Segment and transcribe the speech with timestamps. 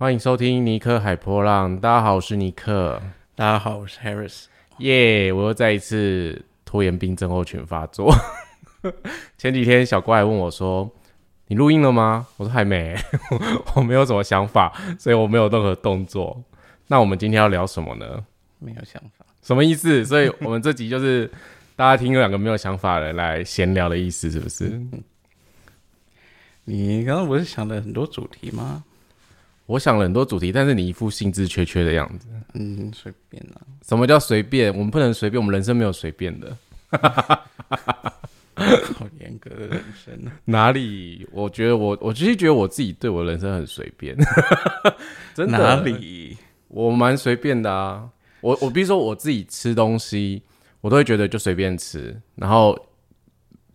[0.00, 1.78] 欢迎收听尼克海波浪。
[1.78, 2.98] 大家好，我是尼克。
[3.34, 4.44] 大家好，我是 Harris。
[4.78, 5.30] 耶！
[5.30, 8.10] 我又再一次拖延病症候群发作。
[9.36, 10.90] 前几天小怪问我说
[11.48, 12.96] ：“你录音了吗？”我说：“还没，
[13.76, 16.42] 我没有什么想法，所以我没有任何动作。”
[16.88, 18.24] 那我们今天要聊什么呢？
[18.58, 20.02] 没有想法，什么意思？
[20.06, 21.30] 所以我们这集就是
[21.76, 24.80] 大家听两个没有想法的人来闲聊的意思，是不是？
[26.64, 28.82] 你刚刚不是想了很多主题吗？
[29.70, 32.26] 我想了很多主题，但是你一副兴致缺缺的样子。
[32.54, 33.60] 嗯，随便啦。
[33.86, 34.72] 什么叫随便？
[34.72, 36.56] 我们不能随便，我们人生没有随便的。
[38.58, 40.32] 好严格的人生啊！
[40.44, 41.24] 哪里？
[41.30, 44.16] 我觉得我，我其实觉得我自己对我人生很随便。
[45.34, 45.56] 真的？
[45.56, 46.36] 哪里？
[46.66, 48.10] 我蛮随便的啊。
[48.40, 50.42] 我我比如说我自己吃东西，
[50.80, 52.20] 我都会觉得就随便吃。
[52.34, 52.76] 然后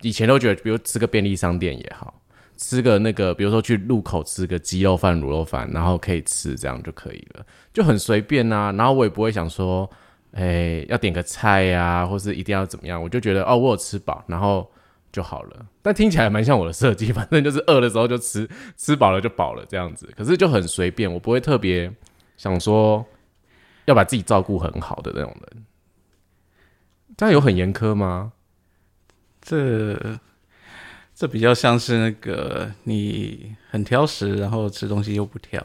[0.01, 2.13] 以前都觉得，比如吃个便利商店也好。
[2.57, 8.71] 吃个那个，比如说去路口吃个鸡肉饭、卤肉饭，然后可以吃，这样就可以了，就很随便啊。
[8.71, 9.89] 然后我也不会想说，
[10.31, 14.69] 哎，要点个菜呀，或是一定要怎么样，我就觉得哦，我有吃饱，然后
[15.11, 15.65] 就好了。
[15.81, 20.11] 但听起来蛮像我的设计，反正就是饿的时候就吃，吃饱了就饱了这样子。
[20.15, 21.91] 可是就很随便，我不会特别
[22.37, 23.05] 想说
[23.85, 25.65] 要把自己照顾很好的那种人。
[27.17, 28.33] 这样有很严苛吗？
[29.41, 30.19] 这。
[31.15, 35.63] 这比较像是那个你很挑食，然后吃东西又不挑。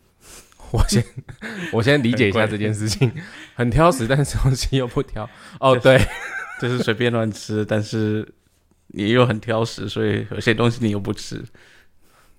[0.70, 1.04] 我先
[1.72, 3.10] 我先理解一下这件事情，
[3.54, 5.28] 很挑食，但是东西又不挑。
[5.58, 5.98] 哦，对，
[6.60, 8.28] 就是随便乱吃，但是
[8.88, 11.42] 你又很挑食，所以有些东西你又不吃，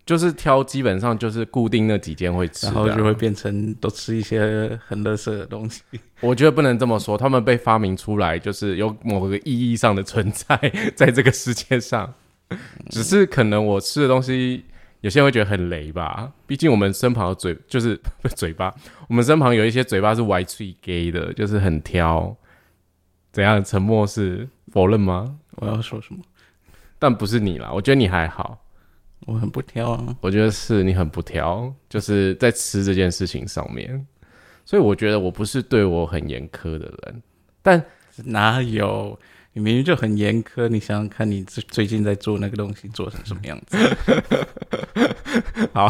[0.05, 5.81] 就是挑基本上就是固定那几间会吃，然后就会变成都吃一些很垃圾的东西。
[6.19, 10.55] 我觉得不能这么说，他们被发明出来就是有某个意义上的存在
[10.95, 12.13] 在这个世界上。
[12.89, 14.63] 只是可能我吃的东西，
[15.01, 16.31] 有些人会觉得很雷吧。
[16.45, 17.99] 毕竟我们身旁的嘴就是
[18.35, 18.73] 嘴巴，
[19.07, 22.35] 我们身旁有一些嘴巴是歪脆 gay 的，就是很挑。
[23.31, 23.63] 怎样？
[23.63, 25.37] 沉默是否认吗？
[25.57, 26.21] 我要说什么？
[26.97, 28.61] 但不是你啦，我觉得你还好。
[29.25, 30.15] 我很不挑啊。
[30.21, 34.05] 我觉得是你很不挑，就是在吃这件事情上面。
[34.63, 37.21] 所以我觉得我不是对我很严苛的人，
[37.61, 37.83] 但
[38.23, 39.19] 哪有？
[39.57, 43.77] 你明明就很严苛，你想想看，你最最近在做那个东西做成什么样子？
[45.71, 45.89] 好，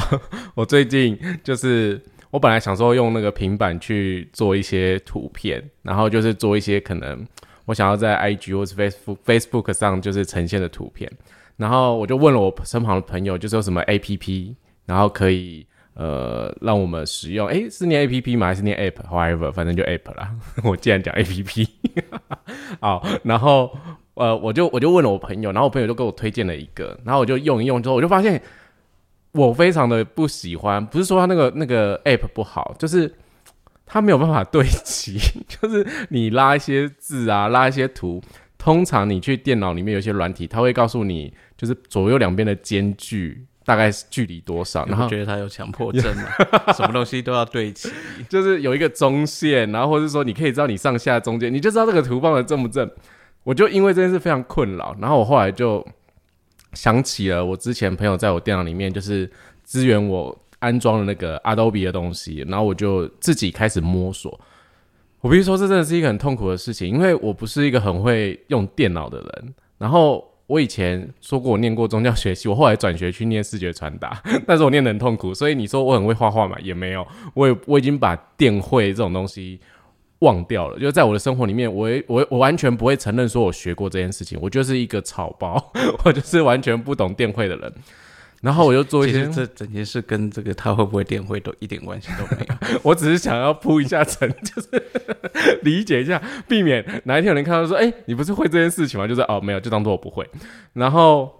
[0.53, 1.99] 我最近就是
[2.29, 7.25] 我本来想说用那个平板去做一些图片，然后就是做一些可能
[7.65, 11.11] 我想要在 IG 或是 Facebook Facebook 上就是呈现的图片，
[11.57, 14.53] 然后我就问了我身旁的朋友，就是有什么 APP，
[14.85, 15.65] 然后可以。
[15.95, 18.47] 呃，让我们使用，诶，是念 A P P 吗？
[18.47, 20.35] 还是念 App？However，反正就 App 啦。
[20.63, 21.67] 我既然讲 A P P，
[22.81, 23.73] 好，然后
[24.15, 28.41] 呃，我就我就问了我朋友，然后我朋友就给我推荐了一个，然后我就用一用之后，我就发现
[29.31, 33.13] 我非常的不喜欢，不是说它那个那个 App 不好，就是
[33.85, 35.17] 它没有办法对齐，
[35.47, 38.21] 就是你拉一些字啊，拉一些图，
[38.57, 43.45] 通常你去电脑里面有些软体，它会告诉你，就是左右两边的间距。
[43.65, 44.85] 大概是距离多少？
[44.85, 46.23] 然后觉得他有强迫症嘛？
[46.73, 47.89] 什么东西都要对齐，
[48.29, 52.89] 就是有一个中线，然后或者说你可以知道你上下中间，你就知道这个图放的正不正。
[53.43, 55.85] 我就因为这件事非常困扰，然后我后来就
[56.73, 59.29] 想起了我之前朋友在我电脑里面就是
[59.63, 64.39] 支援我安装的那个 Adobe 的东西，然后我就自己开始摸索。
[65.21, 70.23] 我必须说，这真的是一个很痛苦的事情，因为我不是一个很会用电脑的人，然后。
[70.47, 79.59] 我以前说过我念过宗教学系，我后来转学去念视觉传达， 但是我念得很痛苦，所以你说我很会画画嘛，也没有，我也我已经把电绘这种东西
[80.19, 85.71] 忘掉了，就在我的生活里面，我我我完全不会承认说我学过这件事情，我就是一个草包，
[86.05, 87.73] 我就是完全不懂电绘的人。
[88.45, 92.79] 然后我就做一些，这整件事跟这个他会不会电会都一点关系都没有。
[92.83, 100.29] 我只是想要铺一下层， 就是理解一下，避免哪一天有人看到说：“哎，你不是会这件事情吗？”就是哦，没有，就当做我不会。
[100.73, 101.33] 然后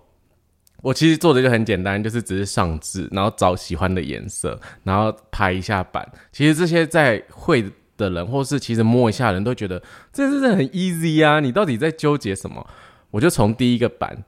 [0.81, 6.11] 我其实做的就很简单，就是只是上字，然后找喜欢的颜色，然后拍一下板。
[6.31, 7.63] 其实这些在会
[7.97, 9.79] 的人，或是其实摸一下人都觉得
[10.11, 11.39] 这是很 easy 啊！
[11.39, 12.65] 你到底在纠结什么？
[13.11, 14.23] 我就从第一个版。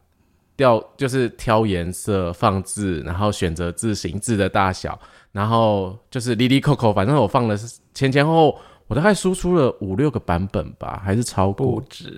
[0.58, 5.00] 调就是挑颜色、放置，然后选择字形、字的大小，
[5.32, 7.56] 然后就是离离扣扣，反正我放了
[7.94, 12.18] 前前后后，我大概输出了五六个版本吧，还是超不止，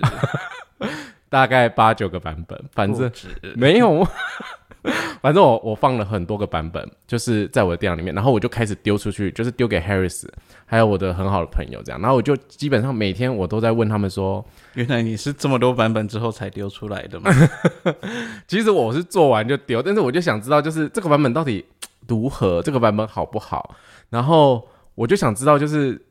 [1.30, 3.12] 大概八九个版本，反正
[3.56, 4.08] 没有。
[5.22, 10.26] 反正我我放了很多个版本，就是在我的电脑里面，然后我就开始丢出去，就是丢给 Harris，
[10.66, 14.44] 还有我的很好的朋友这样，然后我就基本上每天我都在问他们说，
[14.76, 17.30] 原来你是这么多版本之后才丢出来的吗？
[18.48, 21.66] 其实我是做完就丢，但是我就想知道，就是这个版本到底
[22.08, 23.76] 如何，这个版本好不好？
[24.10, 24.66] 然后
[24.96, 26.02] 我就想知道，就是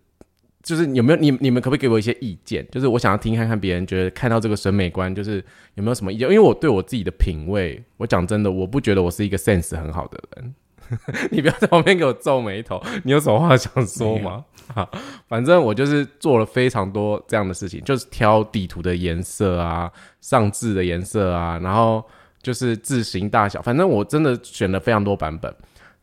[0.63, 2.67] 就是有没有你你们可不可以给我一些意见？
[2.71, 5.45] 就是我想要听看看别人觉得看到这个审美观，就是
[5.75, 6.29] 有没有什么意见？
[6.29, 10.55] 因为我对我自己的品味，我讲真的，我不觉得我是一个 sense 很好的人。
[11.31, 14.43] 你不要在旁边给我皱眉头，你有什么话想说吗？
[14.75, 14.91] 好，
[15.29, 22.03] 反正我就是做了非常多这样的事情，就是挑地图的颜色啊，上字的颜色啊，然后
[22.43, 25.55] 就是字形大小，反正我真的选了非常多版本。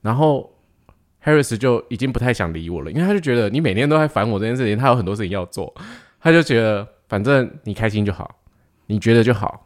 [0.01, 0.47] 然后
[1.25, 5.73] Harris 就已经不太想理我了，因为他就觉得你每天都在烦我这件事情，他有很多事情要做，
[6.21, 8.35] 他就觉得反正你开心就好，
[8.85, 9.65] 你觉得就好。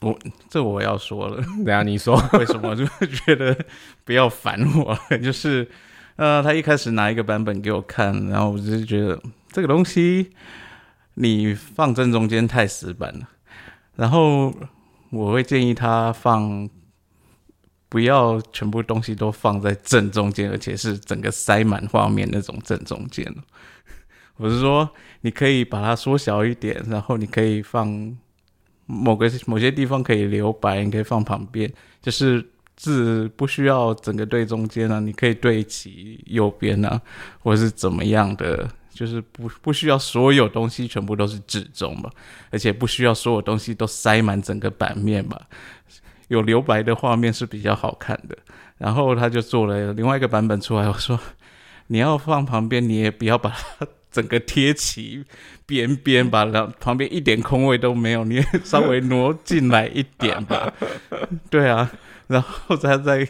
[0.00, 0.18] 我
[0.48, 3.56] 这我要说了，等下你说 为什么就觉得
[4.04, 4.98] 不要烦我？
[5.18, 5.68] 就是
[6.16, 9.20] 呃，他一开始拿一个版本给我看，然后我就觉得
[9.52, 10.30] 这个东西
[11.14, 13.28] 你放正中间太死板了，
[13.96, 14.52] 然后
[15.10, 16.68] 我会建议他放
[17.88, 23.26] 不要全部东西都放在正中间，而且是整个塞满画面那种正中间。
[24.36, 24.90] 我是说，
[25.20, 28.16] 你可以把它缩小一点，然后你可以放。
[28.86, 31.72] 某个某些地方可以留白，你可以放旁边，
[32.02, 32.46] 就是
[32.76, 37.00] 字不需要整个对中间啊，你可以对齐右边啊，
[37.38, 42.10] 或者是怎么样的，就是不不需要所有东西全部都是至中嘛，
[42.50, 45.40] 而且不需要所有东西都塞满整个版面吧，
[46.28, 48.36] 有留白的画面是比较好看的。
[48.78, 51.18] 然后他就做了另外一个版本出来，我说
[51.88, 53.86] 你要放旁边，你也不要把它。
[54.14, 55.24] 整个贴齐
[55.66, 60.72] 边边吧，然后旁边一点空位都没有，你也稍微挪进来一点吧。
[61.50, 61.90] 对啊，
[62.28, 63.26] 然后他在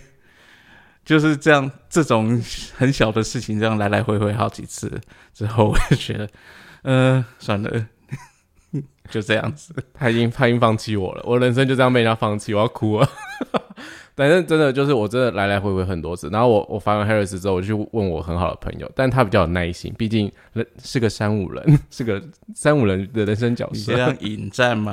[1.02, 2.38] 就是这样，这种
[2.76, 5.00] 很小的事情，这样来来回回好几次
[5.32, 6.28] 之后，我就觉得，
[6.82, 7.86] 嗯，算了，
[9.10, 9.74] 就这样子。
[9.92, 13.08] 他已经他已经放弃我了，我人生就这样被人家放弃，我要哭了。
[14.16, 22.22] 反正真的就是我真的来来回回很多次，然后我我发完 Harris 之后，我就去问我很好的朋友，但他比较有耐心，毕竟人是个三五人，是个
[22.54, 23.92] 三五人的人生角色。
[23.92, 24.92] 这样引战吗？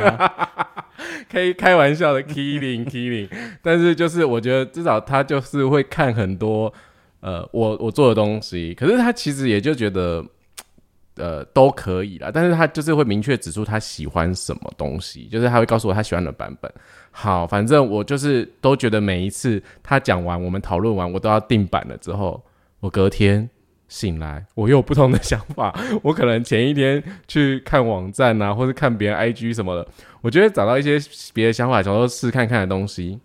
[1.31, 3.29] 可以开玩笑的，killing killing。
[3.61, 6.73] 但是就是我觉得至少他就是会看很多
[7.19, 10.25] 呃我我做的东西，可是他其实也就觉得
[11.21, 16.73] 呃都可以啦，但是他就是会明确指出他喜欢什么东西，就是他会告诉我他喜欢的版本。
[17.12, 22.44] 好，反正我就是都觉得每一次他讲完，我们讨论完，我都要定版了之后，
[22.79, 23.47] 我隔天
[23.88, 25.77] 醒来，我又有不同的想法。
[26.01, 29.88] 我可能前一天去看网站啊，或者看别人 IG 什么的，
[30.21, 30.97] 我觉得找到一些
[31.33, 33.19] 别的想法，想说试看看的东西，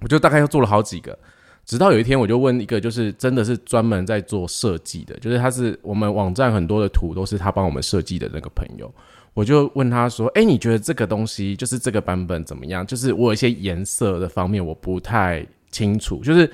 [0.00, 1.16] 我就大概又做了好几个。
[1.64, 8.92] 直到有一天，我就问一个，就是真的是专门在做设计的，就是他是我们网站很多的图都是他帮我们设计的那个朋友。
[9.32, 12.86] 我就问他说：“哎，你觉得这个东西就是这个版本怎么样？
[12.86, 16.48] 就是我有一些颜色的方面我不太清楚，就是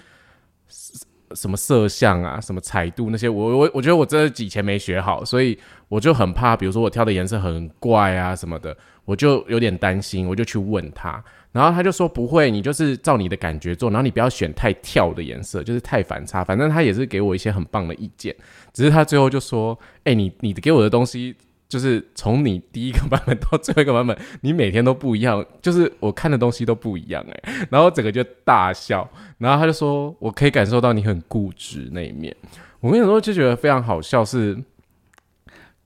[1.35, 5.59] 什么色相啊、什么彩度那些，我我我觉得我这以前没学好，所以
[5.89, 8.75] 我就很怕，比如说我挑的颜色很怪啊什么的，
[9.05, 16.44] 我就有点担心，我就去问他，然后他就说不会，你就是照你的感觉做，然后你不要选太跳的颜色，就是太反差。
[16.44, 18.35] 反正他也是给我一些很棒的意见，
[18.73, 21.37] 只是他最后就说：哎，你你给我的东西。”
[21.70, 29.08] 就是从你第一个版本到最后一个版本，你每天都不一样，就是我看的东西都不一样哎，然后整个就大笑，
[29.38, 32.35] 然后他就说，我可以感受到你很固执那一面。
[32.81, 34.60] 我跟你说，就觉得非常好笑，是，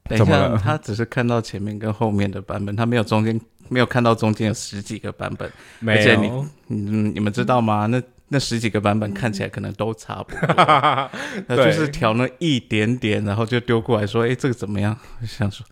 [0.04, 5.50] 等一下，他只是看到前面跟后面的版本，他没有中间，没有看到中间有十几个版本，
[5.86, 6.28] 而且你，
[6.68, 7.86] 嗯，你们知道吗？
[7.86, 10.54] 那那十几个版本看起来可能都差不多，
[11.46, 15.64] 那就是调那一点点，然后就丢过来说：“哎，这个怎么样？”我想说，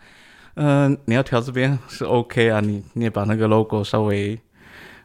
[0.54, 4.38] 嗯，你要调这边是 OK 啊，你你也把那个 logo 稍微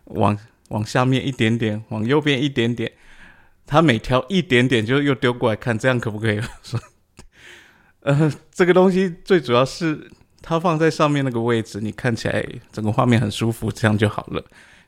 [0.05, 0.37] 往
[0.69, 2.91] 往下面一点点，往右边一点点，
[3.65, 6.41] 他每调一点点就又丢过来看，这样可不可以？
[6.61, 6.79] 说，
[8.01, 14.43] 呃，这个东西最主要是它放在上面那个位置，你看起来整个画面很舒服，这样就好了。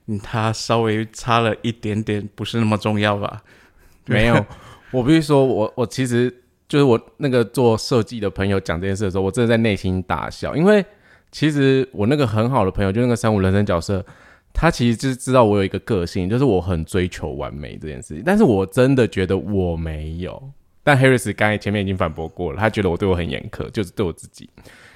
[0.07, 3.41] 嗯，它稍微差了一点点，不是那么重要吧？
[4.05, 4.45] 没有，
[4.91, 6.33] 我必须说，我我其实
[6.67, 10.83] 就是我那个做设计的朋友讲这件事的时候，我真的在内心大笑，因为
[11.31, 14.03] 其实我那个很好的朋友，就那个三五人生角色，
[14.51, 20.51] 他其实就是知道我有一个个性，就是我很追求完美这件事情，但是我真的觉得我没有。
[20.81, 24.49] 但 Harris 刚才前面已经反驳过了，他觉得我对我很严苛，就是对我自己。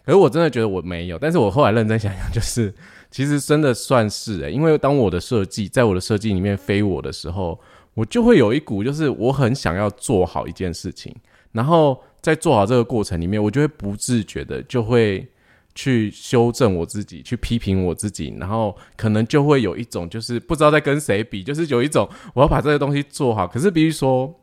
[0.05, 2.73] 可是我真的觉得我没有，但是我后来认真想想， 就是。
[3.11, 7.59] 其实真的算是诶，因为当我的设计在我的设计里面飞我的时候，
[7.93, 11.15] 我就会有一股就是我很想要做好一件事情，
[11.51, 15.27] 然后在做好这个过程里面，我就会不自觉的就会
[15.75, 24.33] 去修正我自己，去批评我自己，然后可能就会有一种就是不知道在跟谁比，就是有一种我要把这个东西做好，可是比如说。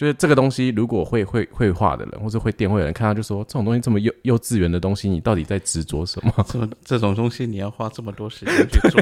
[0.00, 6.32] 就是这个东西，如果会会绘画的人，或者会电绘的人看到，就说这种东西这么幼幼稚园的东西，你到底在执着什么？
[6.48, 8.98] 这么这种东西你要花这么多时间去做，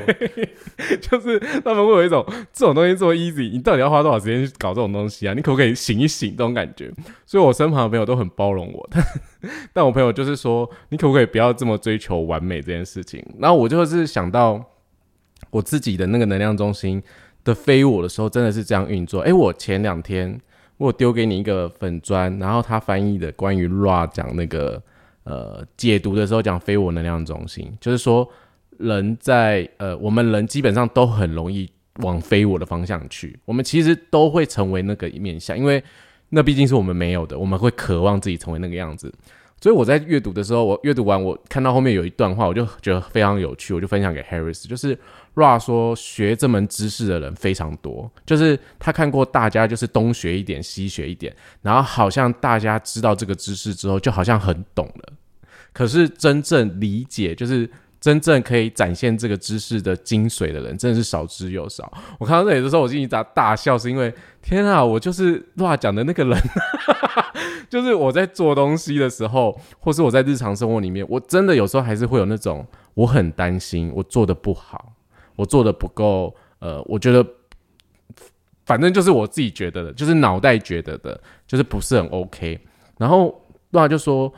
[1.01, 5.35] 就是他们会有一种这种东西做 easy，你到底要花多少时间去搞这种东西啊？
[5.35, 6.93] 你可不可以醒一醒这种感觉？
[7.25, 9.05] 所以我身旁的朋友都很包容我，但
[9.75, 13.25] 但我朋友就是说，你可不可以不要这么追求完美这件事情？
[13.39, 14.61] 然后我就是想到
[15.51, 17.01] 我自己的那个能量中心
[17.45, 19.21] 的非我的时候，真的是这样运作。
[19.21, 20.41] 诶，我前两天。
[20.79, 24.81] 我丢给你一个粉砖，然后他翻译的关于 Ra 讲那个
[25.25, 28.27] 呃解读的时候讲非我能量中心，就是说
[28.79, 35.83] 人在呃我们人基本上都很容易往非我的方向去，我们其实都会成为那个面相，因为
[36.29, 39.13] 那毕竟是我们没有的，我们会渴望自己成为那个样子。
[39.61, 44.97] 所以我在阅读的时候，我阅读完我看到后面有一段话，我就觉得非常有趣，我就分享给 Harris，就是。
[45.39, 55.13] Ra 说，学这门知识的人非常多，就是他看过大家就是东学一点西学一点，然后好像大家知道这个知识之后，就好像很懂了。
[55.73, 61.93] 可是真正理解，就是真正可以展现这个知识的精髓的人，真的是少之又少。
[62.19, 66.37] 我看到这里的时候，我心里大大笑，是因为天啊，我就是 Ra 讲的那个人，
[67.71, 74.95] 就是我在做东西的时候，或是我在日常生活里面，我真的有时候还是会有那种我很担心我做的不好。
[75.39, 77.25] 我做的不够，呃，我觉得，
[78.67, 82.59] 反正就是我自己觉得的，就是脑袋觉得的，就是不是很 OK。
[82.99, 83.41] 然后
[83.71, 84.33] 那就说，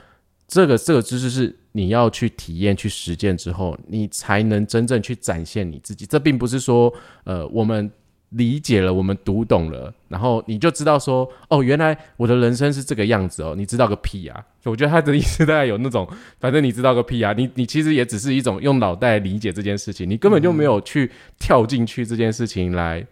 [0.47, 6.05] 这个这个知识是你要去体验、去实践之后，你才能真正去展现你自己。
[6.05, 6.93] 这并不是说，
[7.25, 7.91] 呃，我们。
[8.31, 13.55] 理解了，我们读懂了，然后你就知道说，哦，原来我的人生是这个样子哦。
[13.57, 14.45] 你知道个屁啊！
[14.65, 16.09] 我觉得他的意思大概有那种，
[16.39, 17.33] 反正你知道个屁啊！
[17.33, 21.11] 你 你其实也只是一种用脑袋理解这件事情，你根本就没有去
[21.41, 23.05] 跳进去这件事情来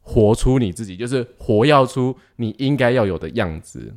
[0.00, 3.94] 活出你自己，就是活要出你应该要有的样子。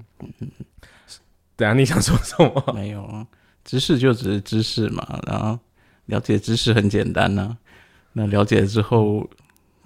[1.57, 2.63] 对啊，你想说什么？
[2.75, 3.25] 没有啊，
[3.63, 5.57] 知识就只是知识嘛，然后
[6.05, 7.57] 了解知识很简单呐。
[8.13, 9.27] 那了解之后。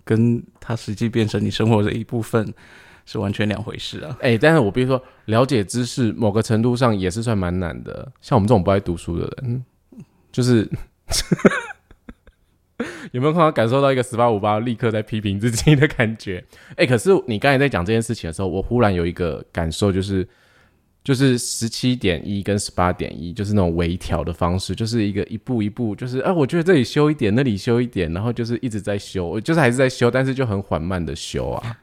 [0.05, 2.53] 跟它实际变成你生活的一部分
[3.05, 4.17] 是完全两回事啊！
[4.21, 8.09] 哎，但是我比如说了解知识，某个程度上也是算蛮难的。
[8.21, 9.65] 像我们这种不爱读书的人，
[10.31, 10.69] 就是
[13.11, 16.45] 有没有看到感受到一个十八五八立刻在批评自己的感觉？
[16.77, 20.25] 哎，可是你刚才在讲这件事情的时候，我忽然有一个感受，就是。
[21.05, 31.77] 就是十七点一跟十八点一，就是那种微调的方式，就是一个一步一步，就是啊，我觉得这里修一点，那里修一点，然后就是一直在修，就是还是在修，但是就很缓慢的修啊。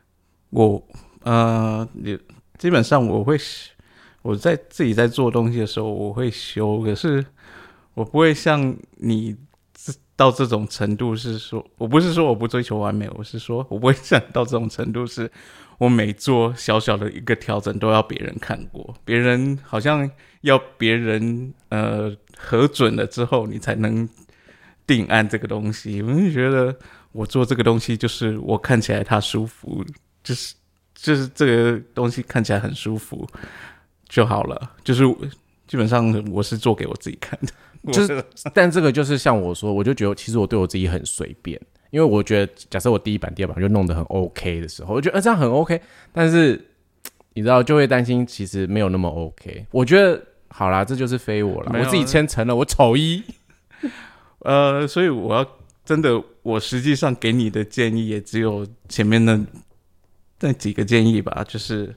[0.51, 0.85] 我
[1.21, 2.19] 呃，你
[2.59, 3.39] 基本上我会
[4.23, 7.25] 我在自己在做东西的时候，我会修，可是
[7.95, 9.37] 我不会像你
[10.17, 15.31] 到这种程度，是说我不是说我不追求完美，我是说我不会像到这种程度是。
[15.79, 20.09] 我每做小小的一个调整都要别人看过，别人好像
[20.43, 24.09] 要别人呃核准了之后，你才能
[24.87, 26.01] 定案这个东西。
[26.03, 26.77] 我就觉得
[27.13, 29.85] 我做这个东西就是我看起来它舒服，
[30.23, 30.55] 就是
[30.95, 33.29] 就是这个东西看起来很舒服
[34.09, 34.73] 就好了。
[34.85, 35.05] 就是
[35.67, 38.25] 基本上我是做给我自己看的，就是，
[38.55, 41.61] 但这个就是像我说，我就觉得其实我对我自己很随便。
[41.93, 45.79] 因为我觉得，假设我第一版、第二版就弄得很 OK 的时候，我觉得这样很 OK。
[46.11, 46.59] 但是
[47.35, 49.67] 你知道，就会担心其实没有那么 OK。
[49.71, 53.23] 我觉得好啦，这就是非我了，我自己签成了，我丑一。
[54.41, 55.47] 呃，所以我要
[55.85, 59.39] 真的，我实际上给你的建议也只有前面那
[60.41, 61.95] 那几个建议吧，就是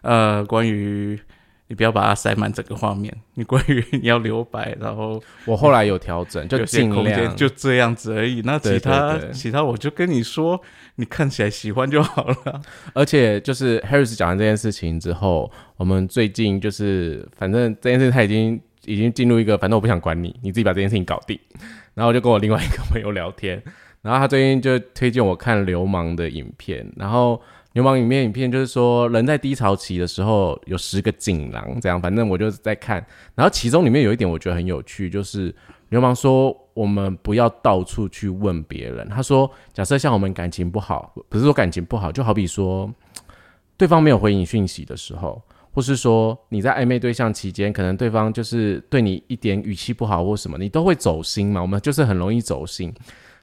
[0.00, 1.20] 呃，关于。
[1.66, 3.14] 你不要把它塞满整个画面。
[3.34, 8.42] 你关于你要留白，然后我后来有调整，就尽量就这样子而已。
[8.44, 10.60] 那其他其他我就跟你说，
[10.96, 12.60] 你看起来喜欢就好了。
[12.92, 21.38] 而且就是 Harris 讲完这件事情之后，我们最近就是反正这件事他已经已经进入一个，反正我不想管你，你自己把这件事情搞定。
[21.94, 23.62] 然后我就跟我另外一个朋友聊天，
[24.02, 27.40] 然后他最近就推荐我看流氓的影片，然后。
[27.74, 33.04] 流氓影片影片就是说，人在低潮期的时候有十个锦囊，这样反正我就在看。
[33.34, 35.52] 然后其中里面有一点我觉得很有趣，就是
[35.88, 39.08] 流氓说我们不要到处去问别人。
[39.08, 42.88] 他说，假设像我们感情不好，不是说感情不好，就好比说
[43.76, 51.60] 对方没有回你讯息的时候，或是说你在暧昧对象期间，可能对方就是对你一点语气不好或什么，你都会走心嘛。
[51.60, 52.94] 我们就是很容易走心，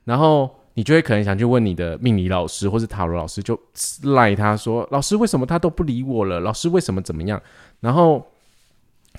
[0.06, 0.50] 然后。
[0.74, 3.60] 你就会可能想去问你的命理老师或是塔罗老师，就
[4.04, 6.40] 赖他说：“老师为什么他都不理我了？
[6.40, 7.42] 老师为什么怎么样？”
[7.82, 8.26] 然后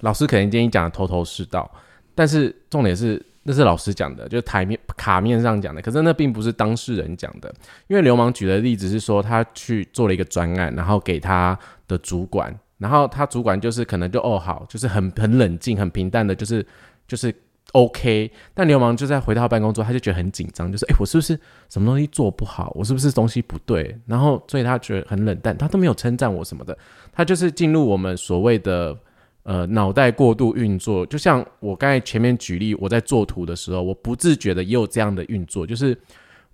[0.01, 1.71] 老师可能建议讲的头头是道，
[2.15, 7.53] 但是重点是那是老师讲的，就是台面卡面上讲的，可是那并不是当事人讲的。
[7.89, 16.65] 因为流氓举的例子是说，他去做了一个专案，然后给他的主管，然后他主管就是可能就哦好，就是很很冷静、很平淡的，就是
[17.07, 17.35] 就是
[17.73, 18.31] OK。
[18.53, 21.39] 但流氓就在回到办公桌，他就觉得很紧张，就是哎，我是不是
[21.71, 22.73] 什么东西做不好？
[22.75, 23.99] 我是不是东西不对？
[24.07, 26.77] 然后所以他觉得很冷淡，他都没有称赞我什么的。
[27.13, 28.97] 他就是进入我们所谓的
[29.45, 35.97] 呃脑袋过度运作，就像我刚才前面举例，我在做图的时候，我不自觉的也有这样的运作，就是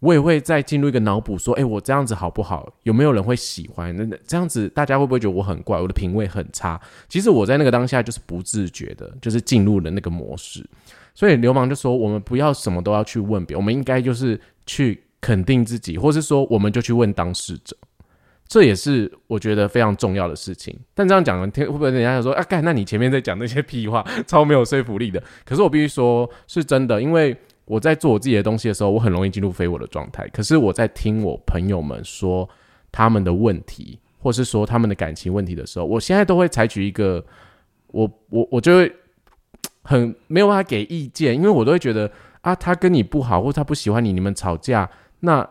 [0.00, 2.72] 我也会再进入一个脑补，说，哎，我这样子好不好？
[2.84, 3.94] 有没有人会喜欢？
[3.96, 5.80] 那这样子大家会不会觉得我很怪？
[5.80, 6.80] 我的品味很差？
[7.08, 10.64] 其实我在那个当下就是不自觉的，就是进入了那个模式。
[11.14, 17.76] 所以流氓就说，我们不要什么都要去问别人，我们应该就是去肯定自己，或是说，我们就去问当事者。
[18.46, 22.42] 这也是我觉得非常重要的事情，但这样讲，听会不会人家说啊？
[22.44, 25.22] 干，那你前面在讲那些屁话， 超没有说服力的。
[25.44, 27.36] 可是我必须说，是真的，因为
[27.68, 30.26] 我在做我自己的东西的时候，我很容易进入非我的状态。
[30.28, 32.48] 可是我在听我朋友们说
[32.90, 37.24] 他们的问题，或是说他们的感情问题的时候，我现在都会采取一个，
[37.88, 38.92] 我我我就会
[39.82, 42.10] 很没有办法给意见，因为我都会觉得
[42.40, 45.48] 啊，他跟你不好，或他不喜欢你，你们吵架，那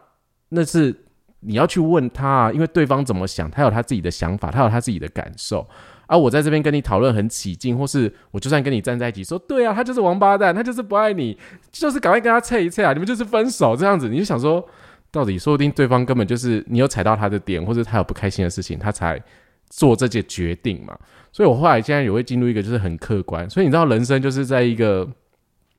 [0.50, 1.04] 那是。
[1.42, 5.66] 你要去问他，因为对方怎么想，他有他自己的想法，他有他自己的感受。
[6.08, 11.38] 而我在这边跟你讨论很起劲，或是我就算跟你站在一起说，对啊，他就是王八蛋，他就是不爱你，
[11.72, 14.10] 就是赶快跟他测一测啊，你们就是分手这样子。
[14.10, 14.68] 你就想说，
[15.12, 19.22] 到底说不定对方根本就是你有踩到他的点，或者他有不开心的事情，他才
[19.70, 20.98] 做这些决定嘛。
[21.32, 25.08] 所以我后来现在也会进入一个就是很客观，所以你知道人生就是在一个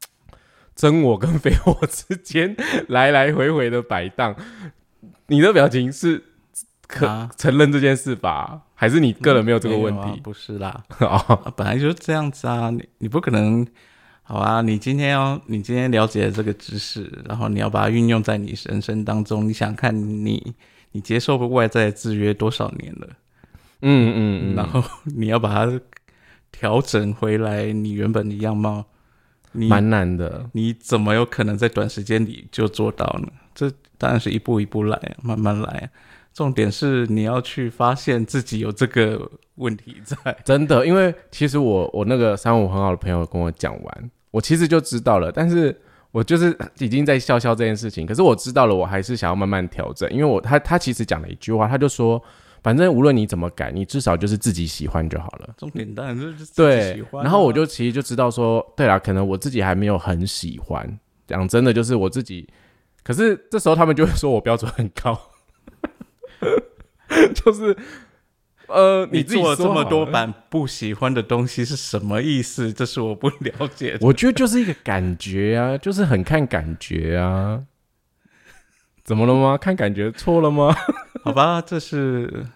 [0.76, 2.54] 真我跟 非我之间
[2.88, 4.36] 来来回回的摆荡。
[5.26, 6.22] 你的表情是
[6.88, 8.62] 可承认这件事吧？
[8.74, 10.20] 还是你个人没有这个问题？
[10.22, 10.82] 不是啦，
[11.54, 12.70] 本来就是这样子啊。
[12.70, 13.66] 你你不可能，
[14.22, 14.62] 好啊。
[14.62, 19.46] 你今天要你今天了解这个知识，然后你要把它运用在你人生当中。
[19.46, 20.54] 你想看你
[20.92, 23.08] 你接受外在制约多少年了？
[23.82, 24.54] 嗯嗯嗯。
[24.56, 25.80] 然后你要把它
[26.50, 28.86] 调整回来，你原本的样貌，
[29.52, 30.48] 蛮难的。
[30.52, 33.28] 你怎么有可能在短时间里就做到呢？
[33.54, 35.90] 这当然是一步一步来，慢慢来。
[36.38, 40.16] 重点是你要去发现自己有这个问题在。
[40.46, 45.32] 真的，因为其实我我那个三五很好的朋友跟我讲完，我其实就知道了。
[45.32, 45.76] 但是
[46.12, 48.06] 我就是已经在笑笑这件事情。
[48.06, 50.08] 可是我知道了，我还是想要慢慢调整。
[50.12, 52.22] 因为我他他其实讲了一句话，他就说，
[52.62, 55.48] 反正无论你怎么改，你至少就是自己喜欢就好了。
[55.56, 57.04] 重点当然是对。
[57.14, 61.00] 然后我就其实就知道说，对啦，可能我自己还没有很喜欢。
[61.26, 62.48] 讲真的，就是我自己。
[63.02, 65.18] 可是这时候他们就会说我标准很高，
[67.34, 67.76] 就是
[68.66, 72.72] 呃，你做了这么多版不喜欢的东西是什么意思？
[72.72, 73.96] 这是我不了解。
[74.00, 77.64] 我觉得就是一个感觉啊，就是很看感觉啊。
[79.04, 79.56] 怎么了吗？
[79.56, 80.74] 看感觉错了吗？
[81.24, 82.46] 好吧，这是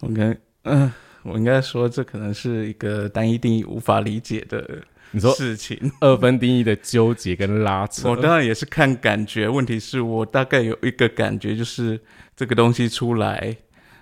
[0.00, 0.90] 我跟嗯，
[1.22, 4.82] 我应该说这可能是一个单一定义无法理解的。
[5.12, 9.48] 你说事情二分定义的纠结跟拉扯，我当然也是看感觉。
[9.48, 11.98] 问题是我大概有一个感觉，就是
[12.36, 13.56] 这个东西出来，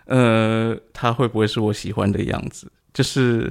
[0.05, 2.71] 呃，它会不会是我喜欢的样子？
[2.93, 3.51] 就是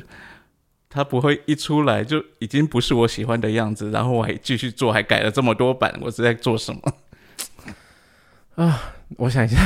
[0.87, 6.81] 它不会一出来就已经不是我喜欢的样子，然后我还继续做，还改了这么多版，我是在做什么？
[8.63, 9.57] 啊，我想一下，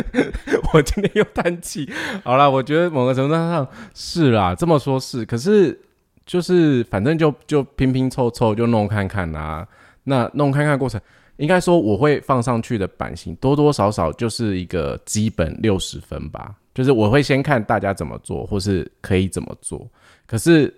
[0.74, 1.90] 我今天又叹气。
[2.22, 5.80] 好了，我觉得某个程度上是啦，这么说，是，可是。
[6.26, 9.66] 就是反正就就拼拼凑凑就弄看看啊，
[10.02, 11.00] 那弄看看过程，
[11.36, 19.88] 应该说我会放上去的版型多多少少就是一个基本六十分吧，就是我会先看大家怎么做或是可以怎么做，
[20.26, 20.72] 可是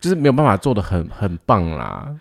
[0.00, 2.14] 就是没有办法做的很很棒啦，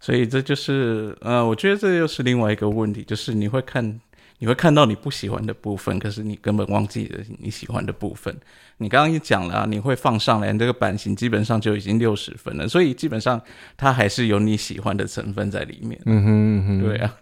[0.00, 4.00] 所以这就是呃，我觉得这又是另外一个问题，就是你会看。
[4.38, 8.34] 你会看到你不喜欢的部分，可是你根本忘记了你喜欢的部分。
[8.78, 13.40] 你刚刚也讲了，啊你会放上来，这个版型基本上就已经六十分了，所以基本上
[13.76, 16.00] 它还是有你喜欢的成分在里面。
[16.06, 17.14] 嗯哼哼，对啊，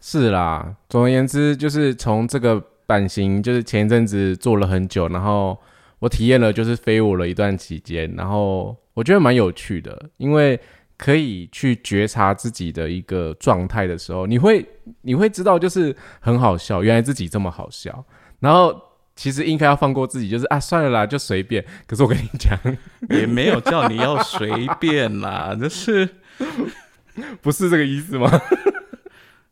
[0.00, 0.76] 是啦。
[0.88, 5.58] 总而言之，就是从这个版型，就是前一阵子做了很久，然后
[6.00, 10.60] 我体验了，就是飞舞了一段期间，然后我觉得蛮有趣的，因为。
[10.96, 14.64] 可以去觉察自己的一个状态的时候，你会
[15.02, 18.04] 你会知道，就是很好笑，原来自己这么好笑。
[18.40, 18.80] 然后
[19.16, 21.64] 其实应该要放过自己，就是啊，算了啦，就随便。
[21.86, 22.58] 可是我跟你讲，
[23.10, 26.08] 也没有叫你要随便啦， 这是
[27.40, 28.30] 不是这个意思吗？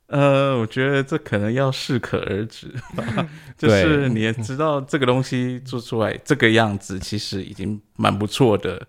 [0.08, 2.70] 呃，我觉得这可能要适可而止。
[3.56, 8.86] 就是你也知道，这个东西做出来这个样子，其实已经蛮不错的。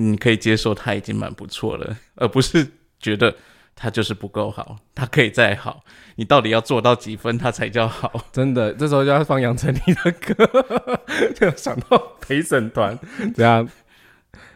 [0.00, 2.66] 你可以接受他已经蛮不错了，而不是
[2.98, 3.36] 觉得
[3.76, 5.84] 他就是不够好，他可以再好。
[6.16, 8.24] 你到底要做到几分，他才叫好？
[8.32, 10.34] 真的，这时候就要放杨丞琳的歌，
[11.36, 12.98] 就想到陪审团
[13.34, 13.68] 这样。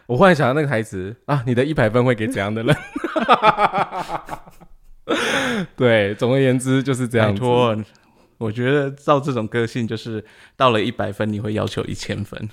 [0.06, 2.76] 我忽然想到那个台词啊，你的一百分会给怎样的人？
[5.76, 7.34] 对，总而言之就是这样。
[7.34, 7.76] 托，
[8.38, 10.24] 我觉得照这种个性，就是
[10.56, 12.48] 到了一百分，你会要求一千分。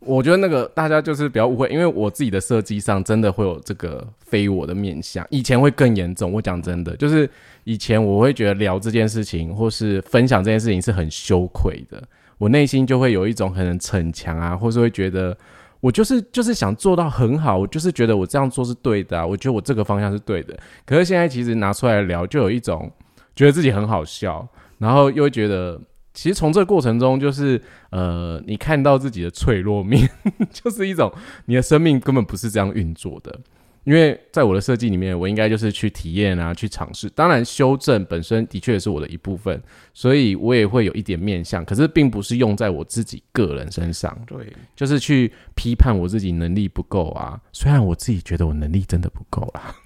[0.00, 6.32] 我觉得那个大家就是比较误会，因为我自己的设计上真的会有这个非我的面相，以前会更严重。
[6.32, 7.28] 我讲真的，就是
[7.64, 12.02] 以前我会觉得聊这件事情或是分享这件事情是很羞愧的，
[12.38, 15.36] 我内心就会有一种可能逞强啊，或是会觉得
[15.80, 20.56] 我就是 就是想做到很好，我就是觉得我这样做是对的，我觉得我这个方向是对的。
[20.84, 22.90] 可是现在其实拿出来聊，就有一种
[23.34, 24.46] 觉得自己很好笑，
[24.78, 25.80] 然后又会觉得。
[26.16, 30.08] 其实从这个过程中，就是呃，你看到自己的脆弱面，
[30.50, 31.12] 就是一种
[31.44, 33.38] 你的生命根本不是这样运作的。
[33.84, 37.08] 因为在我的设计里面，我应该就是去体验啊，去尝试。
[37.10, 44.18] 当然，修正本身的确也是我的一部分，所以我也会有一点面向，可是并不是用在我自己个人身上。
[44.26, 47.38] 对，就是去批判我自己能力不够啊。
[47.52, 49.76] 虽然我自己觉得我能力真的不够啦，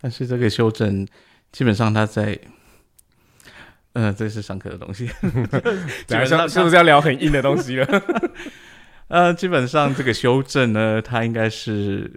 [0.00, 1.06] 但是这个修正
[1.52, 2.36] 基本上它在。
[3.94, 5.06] 嗯，这是上课的东西，
[6.06, 8.02] 基本上是不是要聊很硬的东西了？
[9.08, 12.10] 呃，基本上这个修正呢，它应该是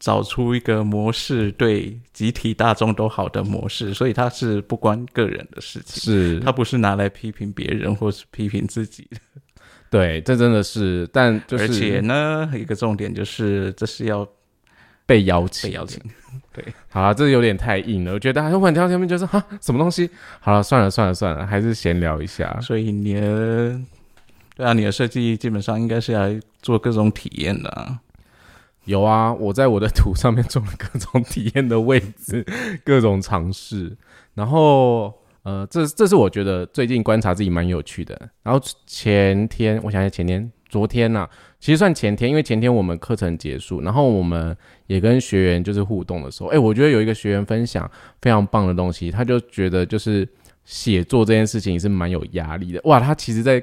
[0.00, 9.18] 找出一个模式，对集体大众都好的模式，所以它是不关个人的事情，是它不是拿来批评别人或是批评自己的。
[9.90, 14.26] 对，这真的是，但而且呢，一个重点就是这是要
[15.06, 16.00] 被邀请，被邀请。
[16.52, 18.12] 对，好了，这有点太硬了。
[18.12, 20.08] 我觉得很多玩家下面就是哈，什么东西？
[20.40, 22.58] 好了，算了算了算了，还是闲聊一下。
[22.60, 23.80] 所以你的，
[24.56, 27.98] 对啊，你的设计基本上应该是来做各种体验的。
[28.84, 32.44] 有啊，我在我的图上面做了各种体验的位置，
[32.84, 33.96] 各种尝试。
[34.34, 38.28] 然后，呃，这这是我觉得最近观察自己蛮有趣的。
[38.42, 40.50] 然后前天，我想想前天。
[40.68, 41.28] 昨天呐，
[41.62, 44.54] 其实算前天，因为前天我们课程结束，然后我们
[44.88, 47.88] 也跟学员就是互动的时候，哎，我觉得有一个学员分享
[48.20, 50.28] 非常棒的东西，他就觉得就是
[50.64, 52.80] 写作这件事情是蛮有压力的。
[52.82, 53.62] 哇，他其实在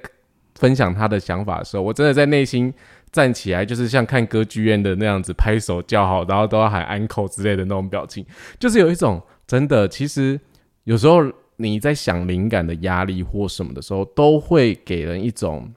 [0.56, 2.74] 分享他的想法的时候，我真的在内心
[3.12, 8.26] 站起来，就是像看歌剧院的那样子拍手叫好，然后都要喊安口之类的那种表情，
[8.58, 10.40] 就是有一种真的，其实
[10.86, 15.70] 有时候你在想灵感的压力或什么的时候，都会给人一种。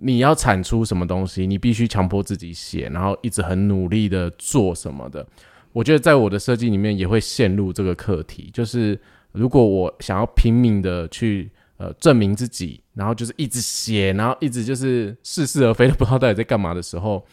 [0.00, 5.26] 你要产出什么东西，你必须强迫自己写，然后一直很努力的做什么的。
[5.72, 8.96] 我觉得在我的设计里面也会陷入这个课题，就是
[9.32, 17.26] 如果我想要拼命的去呃证明自己，然后就是一直写，然后一直就是似是而非的不知道到底在干嘛的时候，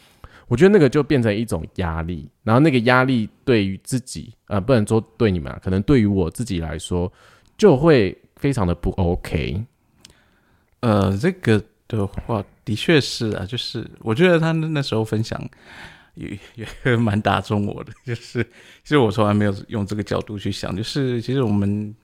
[0.48, 7.12] 我觉得那个就变成一种压力，然后那个压力对于自己呃不能说对你们，啊可能对于我自己来说
[7.56, 9.64] 就会非常的不 OK。
[10.80, 11.62] 呃，这个。
[11.88, 15.40] 的话，的确是啊，就是我觉得他那时候分享
[16.16, 16.36] 也
[16.84, 18.42] 也蛮打中我的， 就是
[18.82, 21.94] 其实我从来没有用这个角度去想，就是其实我们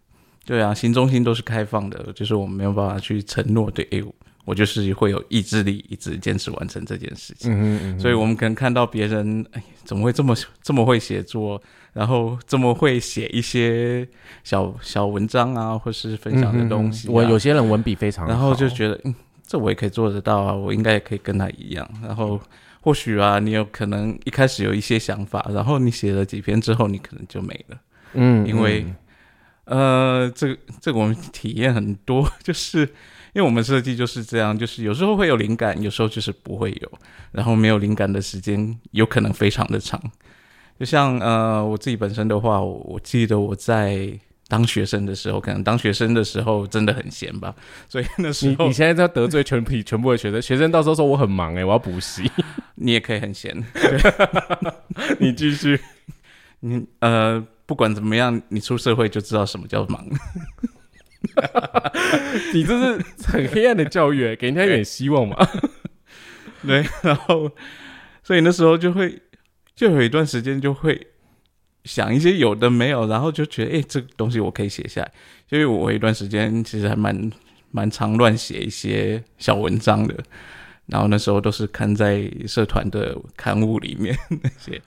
[0.46, 4.00] 对啊，新中心都是开放的，就是我们没有办法去承诺对，哎，
[4.44, 11.60] 我就是会有意志力一直坚持完成这件事情，嗯嗯，所以我们可能看到别人哎，怎么会这么这么会写作，
[11.92, 14.06] 然后这么会写一些
[14.44, 19.12] 小小文章啊，或是分享的东西，我有些人文笔非常，然后就觉得嗯。
[19.52, 21.86] 这我也可以做得到啊，我应该也可以跟他一样。
[22.02, 22.40] 然后
[22.80, 27.76] 或许啊，你有可能一开始有一些想法，然后你写了几篇之后，你可能就没了。
[28.14, 28.86] 嗯，因为
[29.66, 32.78] 呃，这个这个我们体验很多，就是
[33.34, 36.92] 因为我们设计就是这样，就是有时候会有灵感，有时候就是不会有。
[37.32, 40.00] 然后没有灵感的时间有可能非常的长。
[40.80, 44.18] 就像呃，我自己本身的话，我记得我在。
[44.52, 47.54] 当学生的时候，可能当学生的时候真的很闲吧，
[47.88, 52.30] 所以那时候你现在在得罪全体全部的学生，学生到时候说我很忙哎，我要补习，
[52.76, 53.64] 你也可以很闲，
[55.18, 55.80] 你继续，
[56.60, 60.06] 你呃不管怎么样，你出社会就知道什么叫忙，
[62.52, 65.48] 你这是很黑暗的教育，给人家一点希望嘛，
[66.66, 67.50] 对，然后
[68.22, 69.18] 所以那时候就会
[69.74, 71.06] 就有一段时间就会。
[71.84, 75.12] 想一些有的没有，然后就觉得哎，这个东西我可以写下来。
[75.50, 77.30] 因为我一段时间其实还蛮
[77.70, 80.14] 蛮常乱写一些小文章的，
[80.86, 84.80] 然后那时候都是看在社团的刊物里面那些。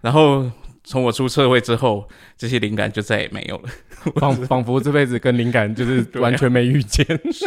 [0.00, 0.50] 然后
[0.84, 3.68] 从我出社会之后，这些灵感就再也没有了，
[4.20, 7.06] 仿仿佛这辈子跟灵感就是完全没遇见。
[7.32, 7.46] 是，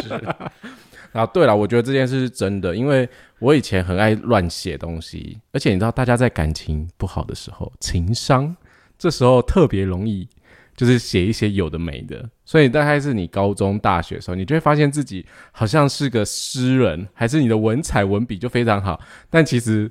[1.12, 8.54] 啊，对了，我觉得这件事是真的，因为我以前很爱乱写东西，而且你知道，大家在感情不好的时候，情商
[8.98, 10.28] 这时候特别容易，
[10.76, 12.28] 就是写一些有的没的。
[12.44, 19.90] 所以大概是你高中、大学的时候，你就会发现自己好像是个诗人，还是你的文采文笔就非常好，但其实。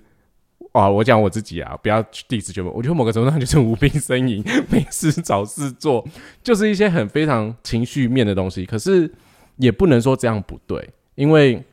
[0.71, 6.05] 啊，我讲我自己啊，不要去 diss 就我觉得某个程度上就是无病呻吟，没事找事做，
[6.43, 8.65] 就是一些很非常情绪面的东西。
[8.65, 9.09] 可是
[9.55, 11.63] 也不能说这样不对，因为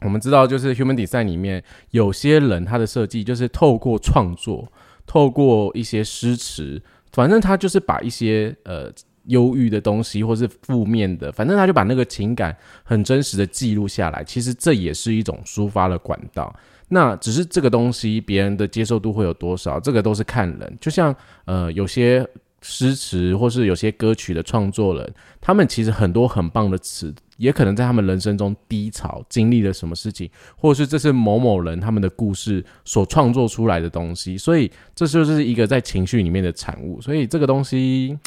[0.00, 4.72] 我们知道，就是 Human Design 里面有些人他的设计就是透过创作，
[5.06, 8.92] 透过一些诗词，反正他就是把一些呃
[9.26, 14.22] 忧郁的东西或是负面的，反正他就把那个情感很真实的记录下来。
[14.22, 16.54] 其实这也是一种抒发的管道。
[16.88, 19.80] 那只是这个东西，别人的接受度会有多少？
[19.80, 20.78] 这个都是看人。
[20.80, 21.14] 就像
[21.44, 22.24] 呃，有些
[22.62, 34.36] 诗词或是有些歌曲的创作人，他们其实很多很棒的词，也可能在他们人生中低潮经历了什么事情，或者是这是某某人他们的故事所创作出来的东西。
[34.36, 37.00] 所以这就是一个在情绪里面的产物。
[37.00, 38.18] 所以这个东西，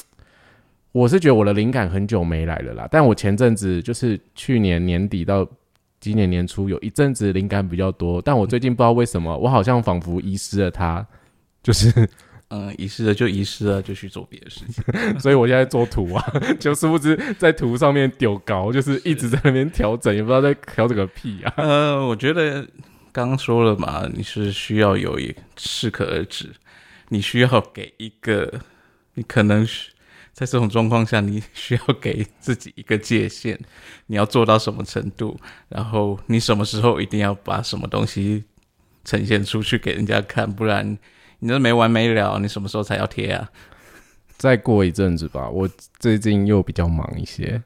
[0.92, 2.88] 我是觉得我的灵感很久没来了啦。
[2.92, 5.48] 但我前阵子就是去年年底到。
[6.02, 11.06] 今年年初有一阵子灵感比较多，但我最近不知道为什么，我好像仿佛遗失了它，
[11.62, 11.92] 就是
[12.50, 14.84] 嗯，遗失了就遗失了，就去做别的事情。
[15.20, 21.54] 所以我现在做图啊， 就是不知在图上面丢高，就是一直在那边调整，也不知道在调整个屁啊。
[21.58, 22.68] 呃，我觉得
[23.12, 26.50] 刚刚说了嘛，你是需要有一适可而止，
[27.10, 28.62] 你需要给一个，
[29.14, 29.92] 你可能是。
[30.32, 33.60] 在这种状况下，你需要给自己一个界限，
[34.06, 38.46] 你要做到什么程度，然后你什么时候一定要把什么东西
[39.04, 40.98] 呈现出去给人家看，不然
[41.40, 43.50] 你这没完没了，你什么时候才要贴啊？
[44.38, 47.62] 再过一阵子吧，我最近又比较忙一些。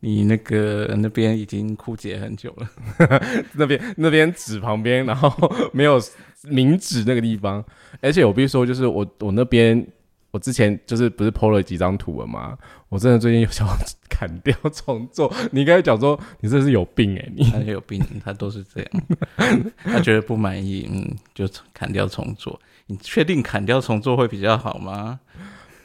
[0.00, 2.70] 你那个那边已经枯竭很久了，
[3.54, 5.30] 那边那边纸旁边，然后
[5.72, 6.00] 没有
[6.42, 7.64] 名纸那个地方，
[8.00, 9.86] 而且我必须说，就是我我那边。
[10.30, 12.58] 我之前就是不是 PO 了几张图了吗？
[12.88, 13.64] 我真的最近有想
[14.10, 15.32] 砍掉重做。
[15.52, 18.90] 你刚才讲说你这是有病哎，你 他有病，他都是这样。
[19.84, 22.60] 他觉得不满意，嗯，就砍掉重做。
[22.86, 25.20] 你确定砍掉重做会比较好吗？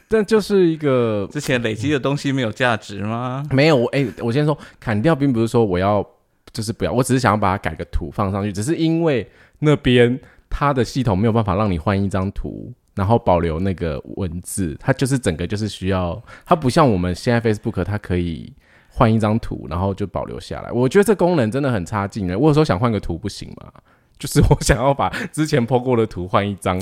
[0.08, 3.46] 但就是一个之前累积的东西没有价值吗？
[3.50, 6.04] 没有，我哎，我先说砍掉，并不是说我要
[6.52, 12.72] 就是不要，我只是想要把它改个图放上去，只是因为那边它的系统没有办法让你换一张图。
[12.92, 18.52] 然后保留那个文字，它就是整个就是需要，它不像我们现在 Facebook，它可以
[18.90, 20.70] 换一张图，然后就保留下来。
[20.72, 22.36] 我觉得这功能真的很差劲的。
[22.38, 23.72] 我有时候想换个图不行吗？
[24.20, 26.80] 就是我想要把之前 po 过的图换一张。